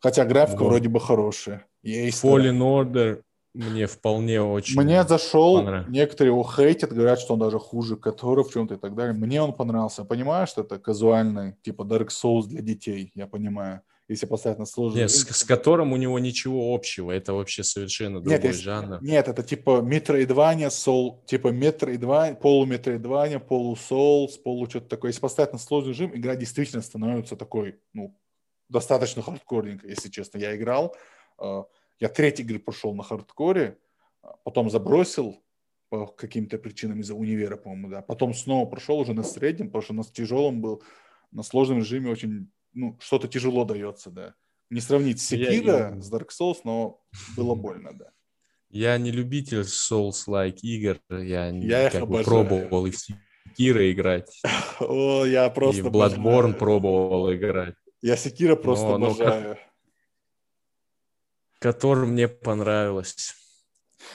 Хотя 0.00 0.24
графика 0.24 0.62
вот. 0.62 0.68
вроде 0.68 0.88
бы 0.88 1.00
хорошая. 1.00 1.66
Есть 1.82 2.24
Fallen 2.24 2.58
Order 2.58 3.22
мне 3.54 3.86
вполне 3.86 4.40
очень 4.40 4.80
Мне 4.80 5.02
зашел, 5.04 5.66
некоторые 5.88 6.32
его 6.32 6.44
хейтят, 6.44 6.92
говорят, 6.92 7.18
что 7.18 7.32
он 7.32 7.40
даже 7.40 7.58
хуже 7.58 7.96
которого 7.96 8.44
в 8.44 8.52
чем-то 8.52 8.74
и 8.74 8.78
так 8.78 8.94
далее. 8.94 9.14
Мне 9.14 9.42
он 9.42 9.52
понравился. 9.52 10.04
Понимаешь, 10.04 10.50
что 10.50 10.60
это 10.60 10.78
казуальный, 10.78 11.54
типа 11.62 11.82
Dark 11.82 12.08
Souls 12.08 12.46
для 12.46 12.62
детей, 12.62 13.10
я 13.14 13.26
понимаю 13.26 13.82
если 14.10 14.24
поставить 14.24 14.58
на 14.58 14.64
сложный 14.64 15.02
Нет, 15.02 15.10
с, 15.10 15.28
с 15.28 15.44
которым 15.44 15.92
у 15.92 15.96
него 15.96 16.18
ничего 16.18 16.74
общего. 16.74 17.12
Это 17.12 17.34
вообще 17.34 17.62
совершенно 17.62 18.20
другой 18.22 18.40
нет, 18.40 18.56
жанр. 18.56 19.02
Нет, 19.02 19.28
это 19.28 19.42
типа 19.42 19.82
метроидвания, 19.82 20.70
сол, 20.70 21.22
типа 21.26 21.48
метроидвания, 21.48 22.34
полуметроидвания, 22.34 23.38
полусол, 23.38 24.30
полу 24.42 24.66
что-то 24.66 24.88
такое. 24.88 25.10
Если 25.10 25.20
поставить 25.20 25.52
на 25.52 25.58
сложный 25.58 25.90
режим, 25.90 26.16
игра 26.16 26.36
действительно 26.36 26.80
становится 26.80 27.36
такой, 27.36 27.80
ну, 27.92 28.18
достаточно 28.70 29.20
хардкорненько, 29.20 29.86
если 29.86 30.08
честно. 30.08 30.38
Я 30.38 30.56
играл, 30.56 30.96
я 32.00 32.08
третий 32.08 32.42
игры 32.42 32.58
прошел 32.58 32.94
на 32.94 33.02
хардкоре, 33.02 33.78
а 34.22 34.36
потом 34.44 34.70
забросил 34.70 35.42
по 35.88 36.06
каким-то 36.06 36.58
причинам 36.58 37.00
из-за 37.00 37.14
универа, 37.14 37.56
по-моему, 37.56 37.88
да. 37.88 38.02
Потом 38.02 38.34
снова 38.34 38.66
прошел 38.66 38.98
уже 38.98 39.14
на 39.14 39.22
среднем, 39.22 39.68
потому 39.68 39.82
что 39.82 39.94
на 39.94 40.04
тяжелом 40.04 40.60
был, 40.60 40.82
на 41.32 41.42
сложном 41.42 41.78
режиме 41.78 42.10
очень 42.10 42.50
ну, 42.74 42.96
что-то 43.00 43.28
тяжело 43.28 43.64
дается, 43.64 44.10
да. 44.10 44.34
Не 44.70 44.80
сравнить 44.80 45.20
Секира 45.20 45.94
я... 45.94 46.00
с 46.00 46.12
Dark 46.12 46.28
Souls, 46.28 46.58
но 46.64 47.00
было 47.36 47.54
больно, 47.56 47.92
да. 47.92 48.10
Я 48.70 48.98
не 48.98 49.10
любитель 49.10 49.62
Souls-like 49.62 50.58
игр, 50.60 51.00
я, 51.08 51.48
я 51.48 51.90
как 51.90 52.06
бы 52.06 52.22
пробовал 52.22 52.86
и 52.86 52.90
в 52.90 52.96
Секира 52.98 53.90
играть. 53.90 54.42
О, 54.80 55.24
я 55.24 55.48
просто 55.48 55.80
И 55.80 55.82
в 55.82 55.86
Bloodborne 55.86 56.38
обожаю. 56.38 56.54
пробовал 56.54 57.34
играть. 57.34 57.74
Я 58.02 58.16
Секира 58.16 58.56
просто 58.56 58.98
но, 58.98 59.06
обожаю. 59.06 59.56
Который 61.58 62.06
мне 62.06 62.28
понравилось. 62.28 63.34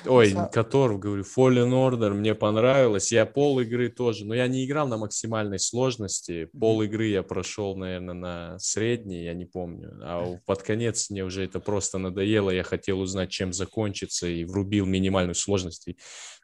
Ой, 0.06 0.34
Котор, 0.52 0.98
говорю, 0.98 1.24
Fallen 1.24 1.72
Order 1.72 2.14
мне 2.14 2.36
понравилось. 2.36 3.12
Я 3.12 3.26
пол 3.26 3.60
игры 3.60 3.90
тоже, 3.90 4.26
но 4.26 4.34
я 4.34 4.48
не 4.48 4.66
играл 4.66 4.88
на 4.88 4.98
максимальной 4.98 5.60
сложности. 5.60 6.50
Пол 6.58 6.82
игры 6.84 7.08
я 7.08 7.24
прошел, 7.24 7.76
наверное, 7.76 8.14
на 8.14 8.60
средней, 8.60 9.26
я 9.26 9.34
не 9.34 9.46
помню. 9.46 10.00
А 10.02 10.38
под 10.46 10.64
конец 10.64 11.10
мне 11.10 11.24
уже 11.24 11.46
это 11.46 11.60
просто 11.60 11.98
надоело. 11.98 12.50
Я 12.50 12.64
хотел 12.64 13.00
узнать, 13.00 13.30
чем 13.30 13.54
закончится, 13.54 14.28
и 14.28 14.46
врубил 14.46 14.86
минимальную 14.86 15.36
сложность 15.36 15.88
и 15.88 15.98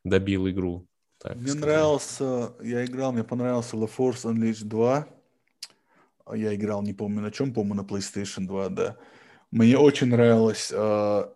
добил 0.04 0.48
игру. 0.50 0.86
мне 1.24 1.48
сказать. 1.48 1.62
нравился, 1.62 2.54
я 2.62 2.86
играл, 2.86 3.12
мне 3.12 3.24
понравился 3.24 3.76
The 3.78 3.90
Force 3.98 4.26
Unleashed 4.26 4.66
2. 4.66 5.08
Я 6.36 6.56
играл, 6.56 6.82
не 6.84 6.94
помню 6.94 7.22
на 7.22 7.32
чем, 7.32 7.54
по-моему, 7.54 7.82
на 7.82 7.86
PlayStation 7.86 8.46
2, 8.46 8.70
да. 8.70 8.98
Мне 9.52 9.78
очень 9.78 10.08
нравилось 10.08 10.72
э, 10.72 10.76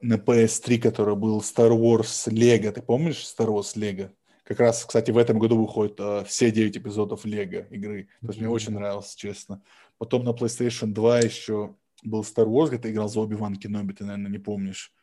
на 0.01 0.13
PS3, 0.15 0.77
который 0.77 1.15
был 1.15 1.39
Star 1.39 1.71
Wars 1.71 2.27
Lego. 2.31 2.71
Ты 2.71 2.81
помнишь 2.81 3.23
Star 3.23 3.47
Wars 3.47 3.75
Lego? 3.75 4.11
Как 4.43 4.59
раз, 4.59 4.85
кстати, 4.85 5.09
в 5.09 5.17
этом 5.17 5.39
году 5.39 5.57
выходят 5.59 5.99
э, 5.99 6.23
все 6.27 6.51
9 6.51 6.77
эпизодов 6.77 7.25
Лего 7.25 7.65
игры. 7.71 8.09
То 8.21 8.27
есть 8.27 8.37
mm-hmm. 8.37 8.43
мне 8.43 8.49
очень 8.49 8.73
нравилось, 8.73 9.15
честно. 9.15 9.63
Потом 9.97 10.25
на 10.25 10.29
PlayStation 10.29 10.87
2 10.87 11.19
еще 11.19 11.75
был 12.03 12.21
Star 12.21 12.45
Wars, 12.45 12.67
где 12.67 12.77
ты 12.77 12.91
играл 12.91 13.07
за 13.07 13.19
Оби-Ван 13.19 13.55
Кеноби, 13.55 13.93
ты, 13.93 14.03
наверное, 14.03 14.31
не 14.31 14.37
помнишь. 14.37 14.93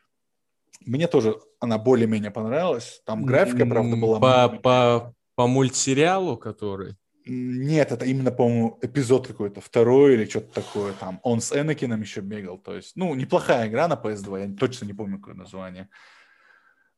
Мне 0.87 1.09
тоже 1.09 1.41
она 1.59 1.79
более-менее 1.79 2.31
понравилась. 2.31 3.03
Там 3.05 3.25
графика, 3.25 3.67
правда, 3.67 3.97
была... 3.97 4.21
По, 4.21 4.49
по, 4.59 5.15
по 5.35 5.47
мультсериалу, 5.47 6.37
который? 6.37 6.97
Нет, 7.33 7.93
это 7.93 8.05
именно, 8.07 8.33
по-моему, 8.33 8.77
эпизод 8.83 9.29
какой-то, 9.29 9.61
второй 9.61 10.15
или 10.15 10.25
что-то 10.25 10.53
такое 10.53 10.93
там. 10.95 11.21
Он 11.23 11.41
с 11.41 11.53
Энакином 11.57 12.01
еще 12.01 12.23
бегал, 12.23 12.59
то 12.59 12.75
есть, 12.75 12.97
ну, 12.97 13.15
неплохая 13.15 13.69
игра 13.69 13.87
на 13.87 13.95
PS2, 13.95 14.51
я 14.51 14.57
точно 14.57 14.87
не 14.87 14.95
помню, 14.95 15.19
какое 15.19 15.35
название. 15.35 15.89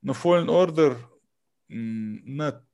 Но 0.00 0.14
Fallen 0.14 0.46
Order 0.46 0.96
на 1.68 2.64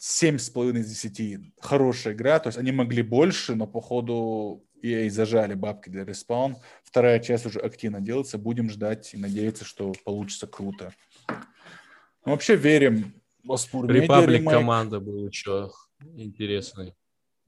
7,5 0.00 0.78
из 0.78 0.88
10 0.88 1.52
хорошая 1.60 2.14
игра, 2.14 2.38
то 2.38 2.48
есть 2.48 2.58
они 2.58 2.72
могли 2.72 3.02
больше, 3.02 3.56
но 3.56 3.66
походу 3.66 4.64
EA 4.82 5.10
зажали 5.10 5.52
бабки 5.52 5.90
для 5.90 6.06
респаун. 6.06 6.56
Вторая 6.82 7.20
часть 7.20 7.44
уже 7.44 7.60
активно 7.60 8.00
делается, 8.00 8.38
будем 8.38 8.70
ждать 8.70 9.12
и 9.12 9.18
надеяться, 9.18 9.66
что 9.66 9.92
получится 10.06 10.46
круто. 10.46 10.94
Ну, 11.28 12.32
вообще 12.32 12.56
верим 12.56 13.12
в 13.44 13.52
Аспур 13.52 13.86
Репаблик 13.86 14.48
команда 14.48 14.98
был 14.98 15.28
еще 15.28 15.70
интересный. 16.16 16.94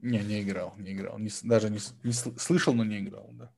Не, 0.05 0.19
не 0.19 0.41
играл, 0.43 0.73
не 0.77 0.93
играл. 0.93 1.17
Не, 1.17 1.31
даже 1.43 1.69
не, 1.69 1.79
не 2.03 2.13
слышал, 2.13 2.73
но 2.75 2.83
не 2.83 2.99
играл, 2.99 3.27
да. 3.31 3.51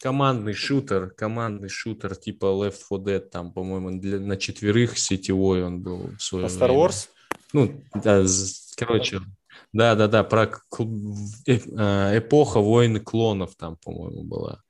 Командный 0.00 0.52
шутер, 0.52 1.10
командный 1.10 1.68
шутер 1.68 2.16
типа 2.16 2.46
Left 2.46 2.80
4 2.88 3.02
Dead, 3.02 3.20
там, 3.20 3.52
по-моему, 3.52 3.98
для, 4.00 4.18
на 4.18 4.36
четверых 4.36 4.98
сетевой 4.98 5.64
он 5.64 5.82
был 5.82 6.10
в 6.16 6.22
свое 6.22 6.46
Star 6.46 6.66
время. 6.66 6.80
Wars? 6.80 7.08
Ну, 7.52 7.80
да, 7.94 8.24
короче, 8.76 9.20
да, 9.72 9.94
да, 9.94 10.08
да, 10.08 10.24
про 10.24 10.44
э, 10.44 11.58
а, 11.76 12.18
эпоха 12.18 12.60
войны 12.60 13.00
клонов 13.00 13.54
там, 13.54 13.76
по-моему, 13.76 14.24
была. 14.24 14.62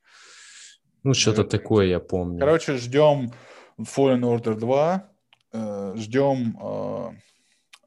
Ну, 1.03 1.13
что-то 1.13 1.43
да, 1.43 1.49
такое 1.49 1.87
я 1.87 1.99
помню. 1.99 2.39
Короче, 2.39 2.77
ждем 2.77 3.31
Fallen 3.79 4.21
Order 4.21 4.55
2, 4.55 5.09
э, 5.53 5.93
ждем 5.97 6.57
э, 6.61 7.11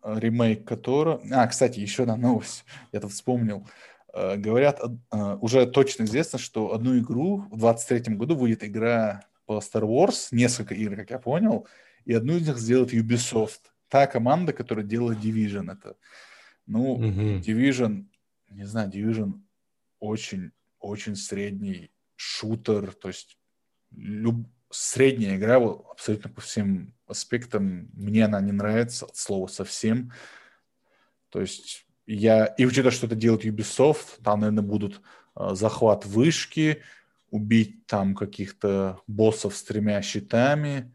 ремейк 0.03 0.67
которого... 0.67 1.21
А, 1.31 1.47
кстати, 1.47 1.81
еще 1.81 2.03
одна 2.03 2.17
новость, 2.17 2.65
я 2.93 3.01
тут 3.01 3.13
вспомнил. 3.13 3.67
Э, 4.13 4.37
говорят, 4.37 4.81
э, 4.81 5.39
уже 5.41 5.67
точно 5.67 6.05
известно, 6.05 6.39
что 6.39 6.75
одну 6.75 6.99
игру 6.99 7.47
в 7.51 7.57
23 7.59 8.15
году 8.17 8.37
будет 8.37 8.65
игра 8.65 9.25
по 9.47 9.59
Star 9.59 9.83
Wars, 9.83 10.29
несколько 10.31 10.75
игр, 10.75 10.97
как 10.97 11.11
я 11.11 11.19
понял, 11.19 11.67
и 12.05 12.13
одну 12.13 12.37
из 12.37 12.47
них 12.47 12.59
сделает 12.59 12.93
Ubisoft. 12.93 13.61
Та 13.89 14.07
команда, 14.07 14.53
которая 14.53 14.85
делала 14.85 15.13
Division. 15.13 15.73
Это, 15.73 15.97
ну, 16.67 16.97
Мгм. 16.97 17.41
Division, 17.41 18.07
не 18.51 18.65
знаю, 18.65 18.91
Division 18.91 19.41
очень, 20.01 20.51
очень 20.81 21.17
средний 21.17 21.91
шутер, 22.17 22.93
то 22.93 23.09
есть 23.09 23.39
люб- 23.93 24.49
средняя 24.73 25.37
игра 25.37 25.59
вот, 25.59 25.87
абсолютно 25.91 26.31
по 26.31 26.41
всем 26.41 26.95
аспектам. 27.07 27.91
Мне 27.93 28.25
она 28.25 28.41
не 28.41 28.53
нравится 28.53 29.07
от 29.07 29.17
слова 29.17 29.47
совсем. 29.47 30.13
То 31.29 31.41
есть 31.41 31.87
я, 32.07 32.47
и 32.47 32.65
учитывая, 32.65 32.91
что 32.91 33.07
это 33.07 33.15
делает 33.15 33.45
Ubisoft, 33.45 34.23
там, 34.25 34.41
наверное, 34.41 34.65
будут 34.65 35.01
э, 35.37 35.51
захват 35.53 36.05
вышки, 36.05 36.83
убить 37.31 37.87
там 37.87 38.15
каких-то 38.15 39.01
боссов 39.07 39.57
с 39.57 39.63
тремя 39.63 40.03
щитами, 40.03 40.95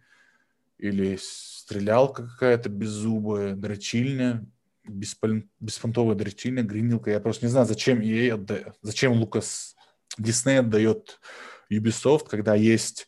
или 0.77 1.17
стрелялка 1.19 2.27
какая-то 2.27 2.69
беззубая, 2.69 3.55
дрочильня, 3.55 4.45
беспон- 4.87 5.47
беспонтовая 5.59 6.15
дрочильня, 6.15 6.63
гринилка. 6.63 7.11
Я 7.11 7.19
просто 7.19 7.45
не 7.45 7.51
знаю, 7.51 7.65
зачем 7.65 8.01
ей 8.01 8.33
отда- 8.33 8.73
зачем 8.81 9.13
Лукас 9.13 9.75
Дисней 10.17 10.59
отдает 10.59 11.19
Ubisoft, 11.71 12.27
когда 12.29 12.55
есть 12.55 13.07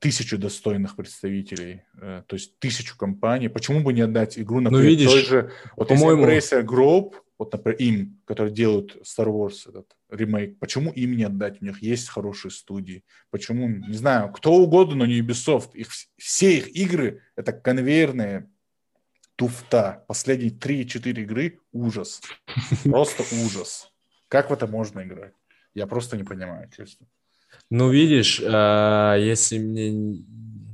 тысячу 0.00 0.36
достойных 0.38 0.96
представителей, 0.96 1.82
э, 2.00 2.22
то 2.26 2.34
есть 2.36 2.58
тысячу 2.58 2.96
компаний. 2.96 3.48
Почему 3.48 3.80
бы 3.80 3.92
не 3.92 4.00
отдать 4.02 4.38
игру, 4.38 4.60
например, 4.60 4.84
видишь, 4.86 5.10
той 5.10 5.22
же, 5.22 5.52
вот 5.76 5.88
по-моему- 5.88 6.26
если 6.28 6.60
Embracer 6.60 6.66
Group, 6.66 7.14
вот, 7.38 7.52
например, 7.52 7.78
им, 7.78 8.20
которые 8.26 8.52
делают 8.54 8.96
Star 9.02 9.26
Wars 9.26 9.68
этот 9.68 9.86
ремейк, 10.10 10.58
почему 10.58 10.90
им 10.92 11.16
не 11.16 11.24
отдать? 11.24 11.62
У 11.62 11.64
них 11.64 11.82
есть 11.82 12.08
хорошие 12.08 12.50
студии. 12.50 13.04
Почему, 13.30 13.68
не 13.68 13.96
знаю, 13.96 14.32
кто 14.32 14.52
угодно, 14.54 14.96
но 14.96 15.06
не 15.06 15.20
Ubisoft. 15.20 15.70
Их, 15.74 15.88
вс- 15.88 16.06
все 16.16 16.56
их 16.58 16.68
игры— 16.76 17.22
это 17.36 17.52
конвейерные 17.52 18.48
туфта. 19.36 20.04
Последние 20.08 20.50
3-4 20.50 21.22
игры— 21.22 21.58
ужас. 21.72 22.20
Просто 22.84 23.22
ужас. 23.44 23.90
Как 24.28 24.50
в 24.50 24.52
это 24.52 24.66
можно 24.66 25.02
играть? 25.02 25.32
Я 25.74 25.86
просто 25.86 26.16
не 26.16 26.22
понимаю, 26.24 26.70
честно. 26.76 27.06
Ну, 27.70 27.90
видишь, 27.90 28.40
а, 28.44 29.16
если 29.16 29.58
мне, 29.58 30.22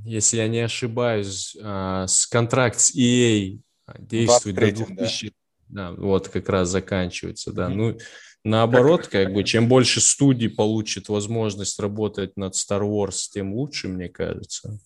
если 0.05 0.39
я 0.39 0.49
не 0.49 0.61
ошибаюсь, 0.61 1.57
а, 1.63 2.07
с 2.07 2.27
контракт 2.27 2.81
с 2.81 2.95
EA 2.95 3.59
действует 3.99 4.57
до 4.57 4.63
23-м, 4.63 4.97
да. 4.97 5.03
2000, 5.03 5.33
да, 5.69 5.93
вот 5.93 6.29
как 6.29 6.49
раз 6.49 6.69
заканчивается, 6.69 7.53
да. 7.53 7.69
Мгм. 7.69 7.79
Ну, 7.79 7.99
наоборот, 8.45 9.07
как 9.09 9.33
бы, 9.33 9.45
чем 9.45 9.69
больше 9.69 10.01
студий 10.01 10.49
получит 10.49 11.09
возможность 11.09 11.79
работать 11.81 12.37
над 12.37 12.55
Star 12.55 12.83
Wars, 12.83 13.29
тем 13.33 13.55
лучше, 13.55 13.89
мне 13.89 14.09
кажется. 14.09 14.79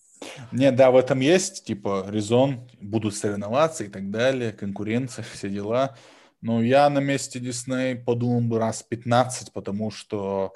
Не, 0.52 0.70
да, 0.72 0.90
в 0.90 0.96
этом 0.96 1.20
есть, 1.20 1.64
типа, 1.64 2.06
резон, 2.08 2.68
будут 2.80 3.14
соревноваться 3.14 3.84
и 3.84 3.88
так 3.88 4.10
далее, 4.10 4.52
конкуренция, 4.52 5.24
все 5.32 5.48
дела. 5.50 5.96
Но 6.40 6.62
я 6.62 6.88
на 6.90 6.98
месте 6.98 7.40
Дисней 7.40 7.94
подумал 7.96 8.40
бы 8.42 8.58
раз 8.58 8.82
15, 8.82 9.52
потому 9.52 9.90
что, 9.90 10.52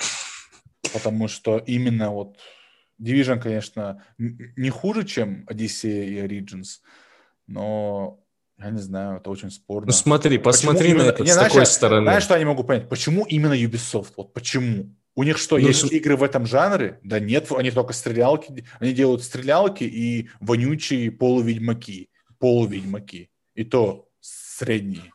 потому 0.93 1.29
что 1.29 1.59
именно 1.59 2.11
вот 2.11 2.39
Division, 3.01 3.41
конечно, 3.41 4.03
не 4.19 4.71
хуже, 4.71 5.05
чем 5.05 5.47
Odyssey 5.51 6.07
и 6.09 6.15
Origins, 6.17 6.81
но 7.47 8.21
я 8.59 8.71
не 8.71 8.81
знаю, 8.81 9.19
это 9.19 9.31
очень 9.31 9.51
спорно. 9.51 9.87
Ну, 9.87 9.93
смотри, 9.93 10.39
Почему 10.39 10.45
посмотри 10.71 10.89
на 10.89 10.93
именно- 10.95 11.09
это 11.11 11.25
с 11.25 11.33
знаешь, 11.33 11.49
такой 11.53 11.63
я- 11.63 11.67
стороны. 11.67 12.03
Знаешь, 12.07 12.23
что 12.25 12.35
я 12.35 12.41
не 12.41 12.45
могу 12.47 12.65
понять? 12.65 12.89
Почему 12.89 13.25
именно 13.25 13.53
Ubisoft? 13.55 14.13
Вот 14.17 14.33
почему? 14.35 14.95
У 15.15 15.23
них 15.23 15.39
что, 15.39 15.59
Ну, 15.59 15.67
есть 15.69 15.81
с- 15.87 15.93
игры 15.93 16.17
в 16.17 16.23
этом 16.25 16.45
жанре? 16.47 16.99
Да 17.03 17.21
нет, 17.21 17.51
они 17.53 17.71
только 17.71 17.93
стрелялки. 17.93 18.65
Они 18.81 18.93
делают 18.93 19.23
стрелялки 19.23 19.85
и 19.85 20.29
вонючие 20.41 21.11
полуведьмаки. 21.13 22.11
Полуведьмаки. 22.39 23.31
И 23.55 23.65
то 23.65 24.09
средние 24.21 25.13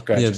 по 0.00 0.12
Нет. 0.12 0.36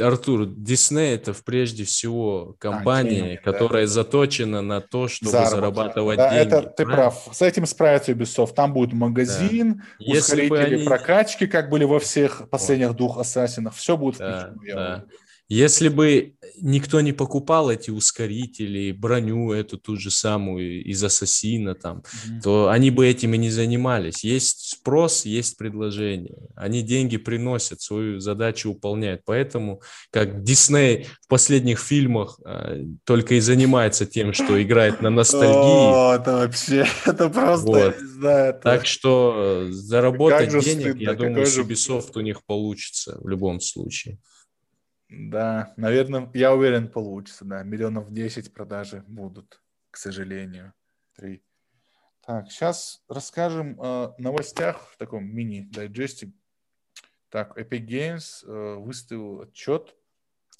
Артур, 0.00 0.46
Дисней 0.46 1.14
это 1.14 1.34
прежде 1.44 1.84
всего 1.84 2.54
компания, 2.58 3.10
деньги, 3.10 3.40
да. 3.44 3.52
которая 3.52 3.86
заточена 3.86 4.62
на 4.62 4.80
то, 4.80 5.08
чтобы 5.08 5.30
Заработок. 5.32 5.58
зарабатывать 5.58 6.16
Да, 6.18 6.30
деньги. 6.30 6.46
это 6.46 6.62
ты 6.62 6.84
правильно? 6.84 7.10
прав. 7.10 7.28
С 7.32 7.42
этим 7.42 7.66
справится 7.66 8.12
Ubisoft. 8.12 8.54
Там 8.54 8.72
будет 8.72 8.92
магазин, 8.92 9.82
бы 9.98 10.18
ускорители 10.18 10.74
они- 10.76 10.84
прокачки, 10.84 11.46
как 11.46 11.70
были 11.70 11.84
во 11.84 11.98
всех 12.00 12.48
последних 12.50 12.94
двух 12.96 13.18
ассасинах. 13.18 13.74
Все 13.74 13.96
будет 13.96 14.18
Да, 14.18 14.52
включено. 14.56 14.74
да. 14.76 15.04
Если 15.52 15.88
бы 15.88 16.34
никто 16.60 17.00
не 17.00 17.12
покупал 17.12 17.70
эти 17.72 17.90
ускорители, 17.90 18.92
броню 18.92 19.52
эту 19.52 19.78
ту 19.78 19.96
же 19.96 20.12
самую 20.12 20.84
из 20.84 21.02
Ассасина 21.02 21.74
там, 21.74 22.04
Мгм. 22.26 22.40
то 22.40 22.68
они 22.68 22.90
бы 22.92 23.04
этим 23.08 23.34
и 23.34 23.38
не 23.38 23.50
занимались. 23.50 24.22
Есть 24.22 24.70
спрос, 24.78 25.24
есть 25.24 25.56
предложение. 25.58 26.36
Они 26.54 26.82
деньги 26.82 27.16
приносят, 27.16 27.80
свою 27.80 28.20
задачу 28.20 28.72
выполняют. 28.74 29.22
Поэтому, 29.24 29.82
как 30.12 30.44
Дисней 30.44 31.08
в 31.22 31.26
последних 31.26 31.80
фильмах 31.80 32.38
э, 32.46 32.84
только 33.04 33.34
и 33.34 33.40
занимается 33.40 34.06
тем, 34.06 34.32
что 34.32 34.62
играет 34.62 35.02
на 35.02 35.10
ностальгии. 35.10 35.50
О, 35.52 36.14
это 36.14 36.32
вообще, 36.32 36.86
это 37.06 37.28
просто, 37.28 37.66
Вот. 37.66 37.76
я 37.78 38.00
не 38.00 38.06
знаю, 38.20 38.50
это- 38.50 38.60
Так 38.62 38.86
что 38.86 39.66
э, 39.68 39.72
заработать 39.72 40.50
денег, 40.50 40.80
стыдно, 40.82 41.02
я 41.02 41.14
думаю, 41.14 41.44
же- 41.46 41.62
Ubisoft 41.62 42.12
у 42.14 42.20
них 42.20 42.44
получится 42.44 43.18
в 43.20 43.26
любом 43.28 43.58
случае. 43.60 44.18
Да, 45.10 45.74
наверное, 45.76 46.30
я 46.34 46.54
уверен, 46.54 46.88
получится, 46.88 47.44
да. 47.44 47.64
Миллионов 47.64 48.12
10 48.12 48.54
продажи 48.54 49.02
будут, 49.08 49.60
к 49.90 49.96
сожалению. 49.96 50.72
Три. 51.16 51.42
Так, 52.24 52.50
сейчас 52.52 53.02
расскажем 53.08 53.76
о 53.80 54.14
новостях 54.18 54.88
в 54.92 54.96
таком 54.96 55.24
мини-дайджесте. 55.24 56.32
Так, 57.28 57.58
Epic 57.58 57.86
Games 57.86 58.46
э, 58.46 58.76
выставил 58.76 59.40
отчет, 59.40 59.96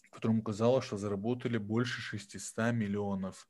в 0.08 0.10
котором 0.10 0.40
указало, 0.40 0.82
что 0.82 0.96
заработали 0.96 1.56
больше 1.56 2.00
600 2.00 2.72
миллионов. 2.72 3.48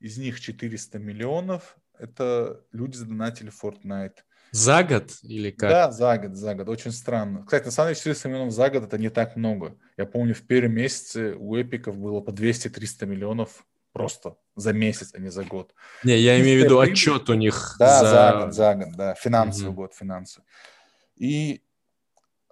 Из 0.00 0.16
них 0.16 0.40
400 0.40 0.98
миллионов– 0.98 1.76
это 1.98 2.64
люди 2.72 2.96
задонатили 2.96 3.52
Fortnite. 3.52 4.18
За 4.50 4.82
год 4.82 5.16
или 5.22 5.50
как? 5.50 5.70
Да, 5.70 5.90
за 5.92 6.18
год, 6.18 6.34
за 6.36 6.54
год. 6.54 6.68
Очень 6.68 6.92
странно. 6.92 7.44
Кстати, 7.44 7.66
на 7.66 7.70
самом 7.70 7.88
деле 7.88 7.96
400 7.98 8.28
миллионов 8.28 8.52
за 8.54 8.70
год 8.70 8.84
это 8.84 8.98
не 8.98 9.10
так 9.10 9.36
много. 9.36 9.76
Я 9.96 10.06
помню, 10.06 10.34
в 10.34 10.42
первом 10.42 10.72
месяце 10.72 11.34
у 11.34 11.54
эпиков 11.56 11.96
было 11.96 12.20
по 12.20 12.30
200-300 12.30 13.06
миллионов 13.06 13.66
просто 13.92 14.36
за 14.56 14.72
месяц, 14.72 15.10
а 15.14 15.18
не 15.18 15.30
за 15.30 15.44
год. 15.44 15.74
Не, 16.04 16.16
я 16.18 16.40
имею 16.40 16.60
в 16.60 16.64
виду 16.64 16.78
прибыль. 16.78 16.92
отчет 16.92 17.28
у 17.30 17.34
них 17.34 17.76
Да, 17.78 18.00
за... 18.00 18.10
за, 18.10 18.44
год, 18.44 18.54
за 18.54 18.74
год, 18.74 18.96
да. 18.96 19.14
Финансовый 19.14 19.66
Мгм. 19.68 19.74
год, 19.76 19.94
финансовый. 19.94 20.44
И 21.16 21.62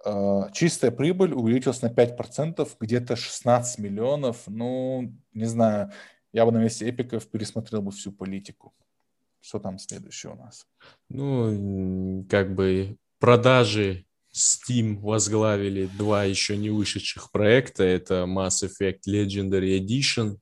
э, 0.05 0.41
чистая 0.53 0.91
прибыль 0.91 1.33
увеличилась 1.33 1.81
на 1.81 1.87
5%, 1.87 2.67
где-то 2.79 3.15
16 3.15 3.79
миллионов. 3.79 4.43
Ну, 4.47 5.13
не 5.33 5.45
знаю, 5.45 5.91
я 6.33 6.45
бы 6.45 6.51
на 6.51 6.57
месте 6.59 6.87
эпиков 6.89 7.27
пересмотрел 7.27 7.81
бы 7.81 7.91
всю 7.91 8.11
политику. 8.11 8.73
Что 9.47 9.59
там 9.59 9.79
следующее 9.79 10.33
у 10.33 10.35
нас? 10.35 10.65
Ну, 11.07 12.25
как 12.29 12.53
бы 12.53 12.97
продажи 13.17 14.05
Steam 14.35 14.97
возглавили 14.99 15.89
два 15.97 16.25
еще 16.25 16.57
не 16.57 16.69
вышедших 16.69 17.31
проекта. 17.31 17.85
Это 17.85 18.25
Mass 18.27 18.67
Effect 18.67 19.03
Legendary 19.07 19.79
Edition, 19.79 20.35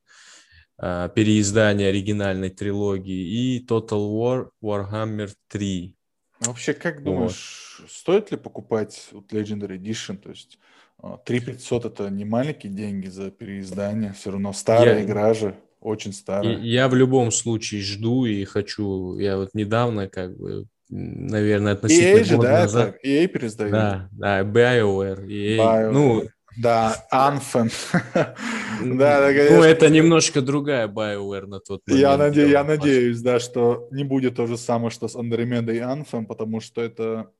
а, 0.76 1.08
переиздание 1.08 1.90
оригинальной 1.90 2.50
трилогии, 2.50 3.56
и 3.60 3.64
Total 3.64 4.10
War 4.12 4.48
Warhammer 4.60 5.30
3. 5.50 5.94
Вообще, 6.40 6.74
как 6.74 6.96
Вот. 6.96 7.04
думаешь, 7.04 7.82
стоит 7.88 8.32
ли 8.32 8.36
покупать 8.36 9.08
вот 9.12 9.32
Legendary 9.32 9.78
Edition? 9.80 10.16
То 10.16 10.30
есть 10.30 10.58
а, 10.98 11.16
3500 11.18 11.84
это 11.84 12.10
не 12.10 12.24
маленькие 12.24 12.72
деньги 12.72 13.06
за 13.06 13.30
переиздание, 13.30 14.12
все 14.14 14.32
равно 14.32 14.52
старая 14.52 14.98
Я- 14.98 15.04
игра 15.04 15.32
же, 15.32 15.56
очень 15.86 16.12
старая. 16.12 16.58
И 16.58 16.68
я 16.68 16.88
в 16.88 16.94
любом 16.94 17.30
случае 17.30 17.80
жду 17.80 18.26
и 18.26 18.44
хочу. 18.44 19.16
Я 19.18 19.36
вот 19.36 19.50
недавно, 19.54 20.08
как 20.08 20.36
бы, 20.36 20.66
наверное, 20.88 21.72
относительно 21.74 22.18
EA 22.20 22.24
же, 22.24 22.38
да, 22.38 22.60
назад. 22.62 22.96
это 22.96 23.08
EA 23.08 23.26
переиздает? 23.28 23.72
Да, 23.72 24.08
да, 24.12 24.42
BioWare, 24.42 25.26
EA. 25.26 25.58
BioWare. 25.58 25.90
Ну, 25.92 26.22
Да, 26.58 27.06
Anthem. 27.12 27.70
Да, 28.14 29.20
да, 29.20 29.32
ну, 29.50 29.62
это 29.62 29.88
немножко 29.88 30.40
другая 30.42 30.88
BioWare 30.88 31.46
на 31.46 31.60
тот 31.60 31.82
момент. 31.86 32.00
Я, 32.02 32.16
наде- 32.16 32.50
я 32.50 32.64
надеюсь, 32.64 33.20
да, 33.20 33.38
что 33.38 33.88
не 33.92 34.04
будет 34.04 34.36
то 34.36 34.46
же 34.46 34.56
самое, 34.56 34.90
что 34.90 35.06
с 35.06 35.14
Andromeda 35.16 35.72
и 35.74 35.78
Anthem, 35.78 36.26
потому 36.26 36.60
что 36.60 36.82
это 36.82 37.30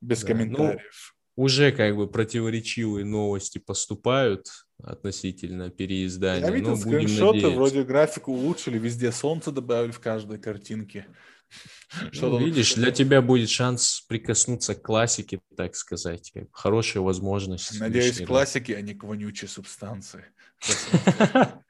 без 0.00 0.22
Да, 0.22 0.28
ну, 0.28 0.34
комментариев. 0.34 1.14
Уже 1.36 1.72
как 1.72 1.96
бы 1.96 2.06
противоречивые 2.06 3.04
новости 3.04 3.58
поступают 3.58 4.46
относительно 4.82 5.68
переиздания. 5.70 6.46
Я 6.46 6.52
видел 6.52 6.70
но 6.70 6.76
скриншоты, 6.76 7.24
надеяться. 7.24 7.50
вроде 7.50 7.82
графику 7.82 8.32
улучшили, 8.32 8.78
везде 8.78 9.10
солнце 9.10 9.50
добавили 9.50 9.90
в 9.90 10.00
каждой 10.00 10.38
картинке. 10.38 11.06
Ну, 12.02 12.12
Что-то- 12.12 12.44
видишь, 12.44 12.74
для 12.74 12.90
тебя 12.90 13.22
будет 13.22 13.48
шанс 13.50 14.04
прикоснуться 14.08 14.74
к 14.74 14.82
классике, 14.82 15.40
так 15.56 15.76
сказать. 15.76 16.32
Хорошая 16.52 17.02
возможность. 17.02 17.78
Надеюсь, 17.78 18.18
раз. 18.20 18.26
классики, 18.26 18.72
а 18.72 18.80
не 18.80 18.94
к 18.94 19.04
вонючей 19.04 19.48
субстанции. 19.48 20.24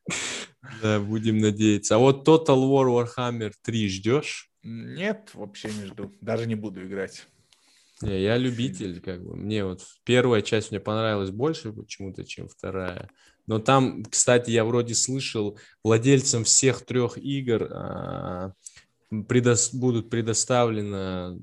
Да, 0.82 0.98
будем 0.98 1.38
надеяться. 1.38 1.96
А 1.96 1.98
вот 1.98 2.26
Total 2.26 2.56
War 2.56 3.06
Warhammer 3.06 3.52
3 3.62 3.88
ждешь? 3.88 4.50
Нет, 4.62 5.30
вообще 5.34 5.68
не 5.68 5.84
жду. 5.84 6.10
Даже 6.22 6.46
не 6.46 6.54
буду 6.54 6.82
играть. 6.84 7.26
Не, 8.02 8.22
я 8.22 8.36
любитель, 8.36 9.00
как 9.00 9.24
бы. 9.24 9.36
Мне 9.36 9.64
вот 9.64 9.82
первая 10.04 10.42
часть 10.42 10.70
мне 10.70 10.80
понравилась 10.80 11.30
больше 11.30 11.72
почему-то, 11.72 12.24
чем 12.24 12.48
вторая. 12.48 13.08
Но 13.46 13.58
там, 13.58 14.04
кстати, 14.04 14.50
я 14.50 14.64
вроде 14.64 14.94
слышал, 14.94 15.58
владельцам 15.82 16.44
всех 16.44 16.84
трех 16.84 17.18
игр 17.18 17.68
а, 17.70 18.52
предо... 19.28 19.54
будут 19.72 20.10
предоставлена 20.10 21.38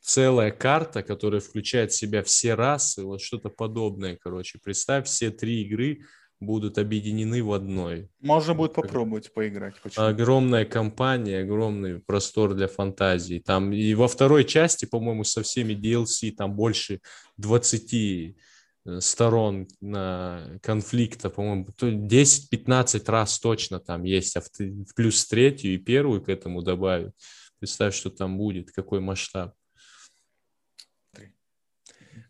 целая 0.00 0.50
карта, 0.50 1.02
которая 1.02 1.40
включает 1.40 1.92
в 1.92 1.96
себя 1.96 2.22
все 2.22 2.54
расы, 2.54 3.04
вот 3.04 3.20
что-то 3.20 3.48
подобное, 3.48 4.16
короче. 4.16 4.58
Представь, 4.62 5.06
все 5.06 5.30
три 5.30 5.62
игры 5.62 6.00
будут 6.40 6.78
объединены 6.78 7.42
в 7.42 7.52
одной. 7.52 8.08
Можно 8.20 8.54
будет 8.54 8.72
попробовать 8.72 9.32
поиграть. 9.32 9.74
Почему? 9.82 10.06
Огромная 10.06 10.64
компания, 10.64 11.40
огромный 11.40 12.00
простор 12.00 12.54
для 12.54 12.66
фантазии. 12.66 13.42
Там 13.44 13.72
и 13.72 13.94
во 13.94 14.08
второй 14.08 14.44
части, 14.44 14.86
по-моему, 14.86 15.24
со 15.24 15.42
всеми 15.42 15.74
DLC 15.74 16.32
там 16.32 16.54
больше 16.54 17.00
20 17.36 17.94
э, 17.94 19.00
сторон 19.00 19.68
на 19.80 20.58
конфликта, 20.62 21.28
по-моему, 21.28 21.66
10-15 21.78 23.10
раз 23.10 23.38
точно 23.38 23.78
там 23.78 24.04
есть, 24.04 24.36
а 24.36 24.40
в 24.40 24.94
плюс 24.94 25.26
третью 25.26 25.74
и 25.74 25.78
первую 25.78 26.22
к 26.22 26.30
этому 26.30 26.62
добавить. 26.62 27.12
Представь, 27.58 27.94
что 27.94 28.08
там 28.08 28.38
будет, 28.38 28.70
какой 28.70 29.00
масштаб. 29.00 29.54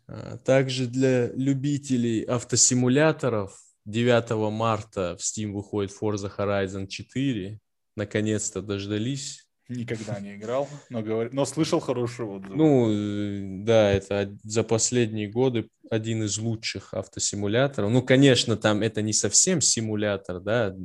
А, 0.07 0.37
также 0.37 0.87
для 0.87 1.27
любителей 1.31 2.23
автосимуляторов 2.23 3.57
9 3.85 4.51
марта 4.51 5.17
в 5.17 5.21
Steam 5.21 5.51
выходит 5.51 5.91
Forza 5.91 6.31
Horizon 6.35 6.87
4. 6.87 7.59
Наконец-то 7.95 8.61
дождались. 8.61 9.47
Никогда 9.69 10.19
не 10.19 10.35
играл, 10.37 10.67
но, 10.89 11.01
говор... 11.01 11.29
но 11.31 11.45
слышал 11.45 11.79
хорошие 11.79 12.27
отзывы. 12.27 12.55
Ну, 12.55 12.91
э, 12.91 13.63
да, 13.63 13.91
это 13.91 14.35
за 14.43 14.63
последние 14.63 15.29
годы 15.29 15.69
один 15.89 16.23
из 16.23 16.37
лучших 16.37 16.93
автосимуляторов. 16.93 17.91
Ну, 17.91 18.01
конечно, 18.01 18.55
там 18.55 18.81
это 18.81 19.01
не 19.01 19.13
совсем 19.13 19.61
симулятор, 19.61 20.39
да, 20.39 20.75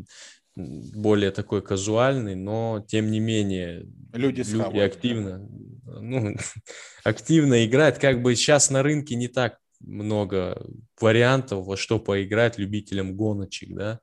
более 0.57 1.31
такой 1.31 1.63
казуальный, 1.63 2.35
но 2.35 2.85
тем 2.89 3.11
не 3.11 3.21
менее 3.21 3.87
люди, 4.13 4.43
люди 4.43 4.79
активно, 4.79 5.47
ну, 5.85 6.35
активно 7.05 7.67
играют. 7.67 7.99
Как 7.99 8.23
бы 8.23 8.35
сейчас 8.35 8.71
на 8.71 8.83
рынке 8.83 9.17
не 9.17 9.29
так 9.29 9.59
много 9.81 10.67
вариантов, 11.01 11.65
во 11.65 11.77
что 11.77 11.99
поиграть 11.99 12.59
любителям 12.59 13.17
гоночек, 13.17 13.75
да. 13.75 14.01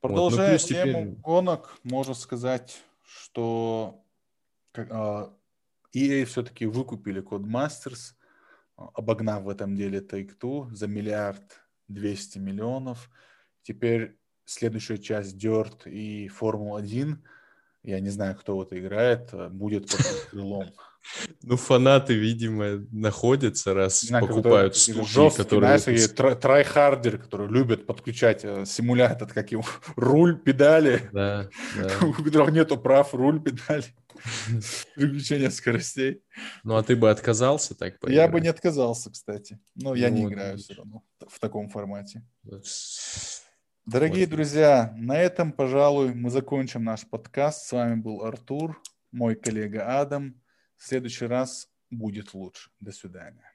Продолжая 0.00 0.52
вот. 0.52 0.62
ну, 0.62 0.66
тему 0.68 0.92
теперь... 0.92 1.06
гонок, 1.20 1.78
можно 1.82 2.14
сказать, 2.14 2.78
что 3.02 4.04
EA 4.76 6.24
все-таки 6.24 6.66
выкупили 6.66 7.22
Codemasters, 7.22 8.14
обогнав 8.76 9.44
в 9.44 9.48
этом 9.48 9.76
деле 9.76 10.00
Take-Two 10.00 10.70
за 10.74 10.86
миллиард 10.86 11.60
двести 11.88 12.38
миллионов. 12.38 13.10
Теперь 13.62 14.16
следующая 14.44 14.98
часть 14.98 15.36
Dirt 15.36 15.88
и 15.88 16.28
Формула-1, 16.28 17.16
я 17.82 18.00
не 18.00 18.10
знаю, 18.10 18.36
кто 18.36 18.56
в 18.56 18.62
это 18.62 18.78
играет, 18.78 19.30
будет 19.52 19.90
под 19.90 20.00
крылом. 20.30 20.72
Ну, 21.42 21.56
фанаты, 21.56 22.14
видимо, 22.14 22.86
находятся, 22.90 23.74
раз 23.74 24.02
знаю, 24.02 24.26
покупают 24.26 24.76
студии, 24.76 25.06
жесткие, 25.06 25.44
которые... 25.44 25.78
Знаешь, 25.78 26.08
выпуск... 26.08 26.40
tryharder, 26.40 27.18
которые 27.18 27.50
любят 27.50 27.86
подключать 27.86 28.44
э, 28.44 28.64
симулятор, 28.66 29.28
как 29.28 29.52
его, 29.52 29.64
руль, 29.96 30.38
педали, 30.38 31.08
да, 31.12 31.48
да. 31.76 32.06
у 32.06 32.12
которых 32.12 32.52
нету 32.52 32.76
прав, 32.76 33.14
руль, 33.14 33.42
педали, 33.42 33.84
переключение 34.96 35.50
скоростей. 35.50 36.22
Ну, 36.64 36.76
а 36.76 36.82
ты 36.82 36.96
бы 36.96 37.10
отказался 37.10 37.74
так 37.74 37.98
поиграть? 37.98 38.16
Я 38.16 38.28
бы 38.28 38.40
не 38.40 38.48
отказался, 38.48 39.10
кстати. 39.10 39.58
Но 39.74 39.90
ну, 39.90 39.94
я 39.94 40.10
не 40.10 40.24
играю 40.24 40.58
все 40.58 40.74
равно 40.74 41.02
в 41.26 41.38
таком 41.40 41.68
формате. 41.68 42.22
Дорогие 43.86 44.26
вот. 44.26 44.34
друзья, 44.34 44.94
на 44.98 45.18
этом, 45.18 45.50
пожалуй, 45.50 46.12
мы 46.12 46.30
закончим 46.30 46.84
наш 46.84 47.06
подкаст. 47.08 47.66
С 47.66 47.72
вами 47.72 47.94
был 47.94 48.22
Артур, 48.22 48.78
мой 49.12 49.34
коллега 49.34 49.98
Адам. 50.00 50.34
Следующий 50.78 51.26
раз 51.26 51.68
будет 51.90 52.34
лучше. 52.34 52.70
До 52.80 52.92
свидания. 52.92 53.52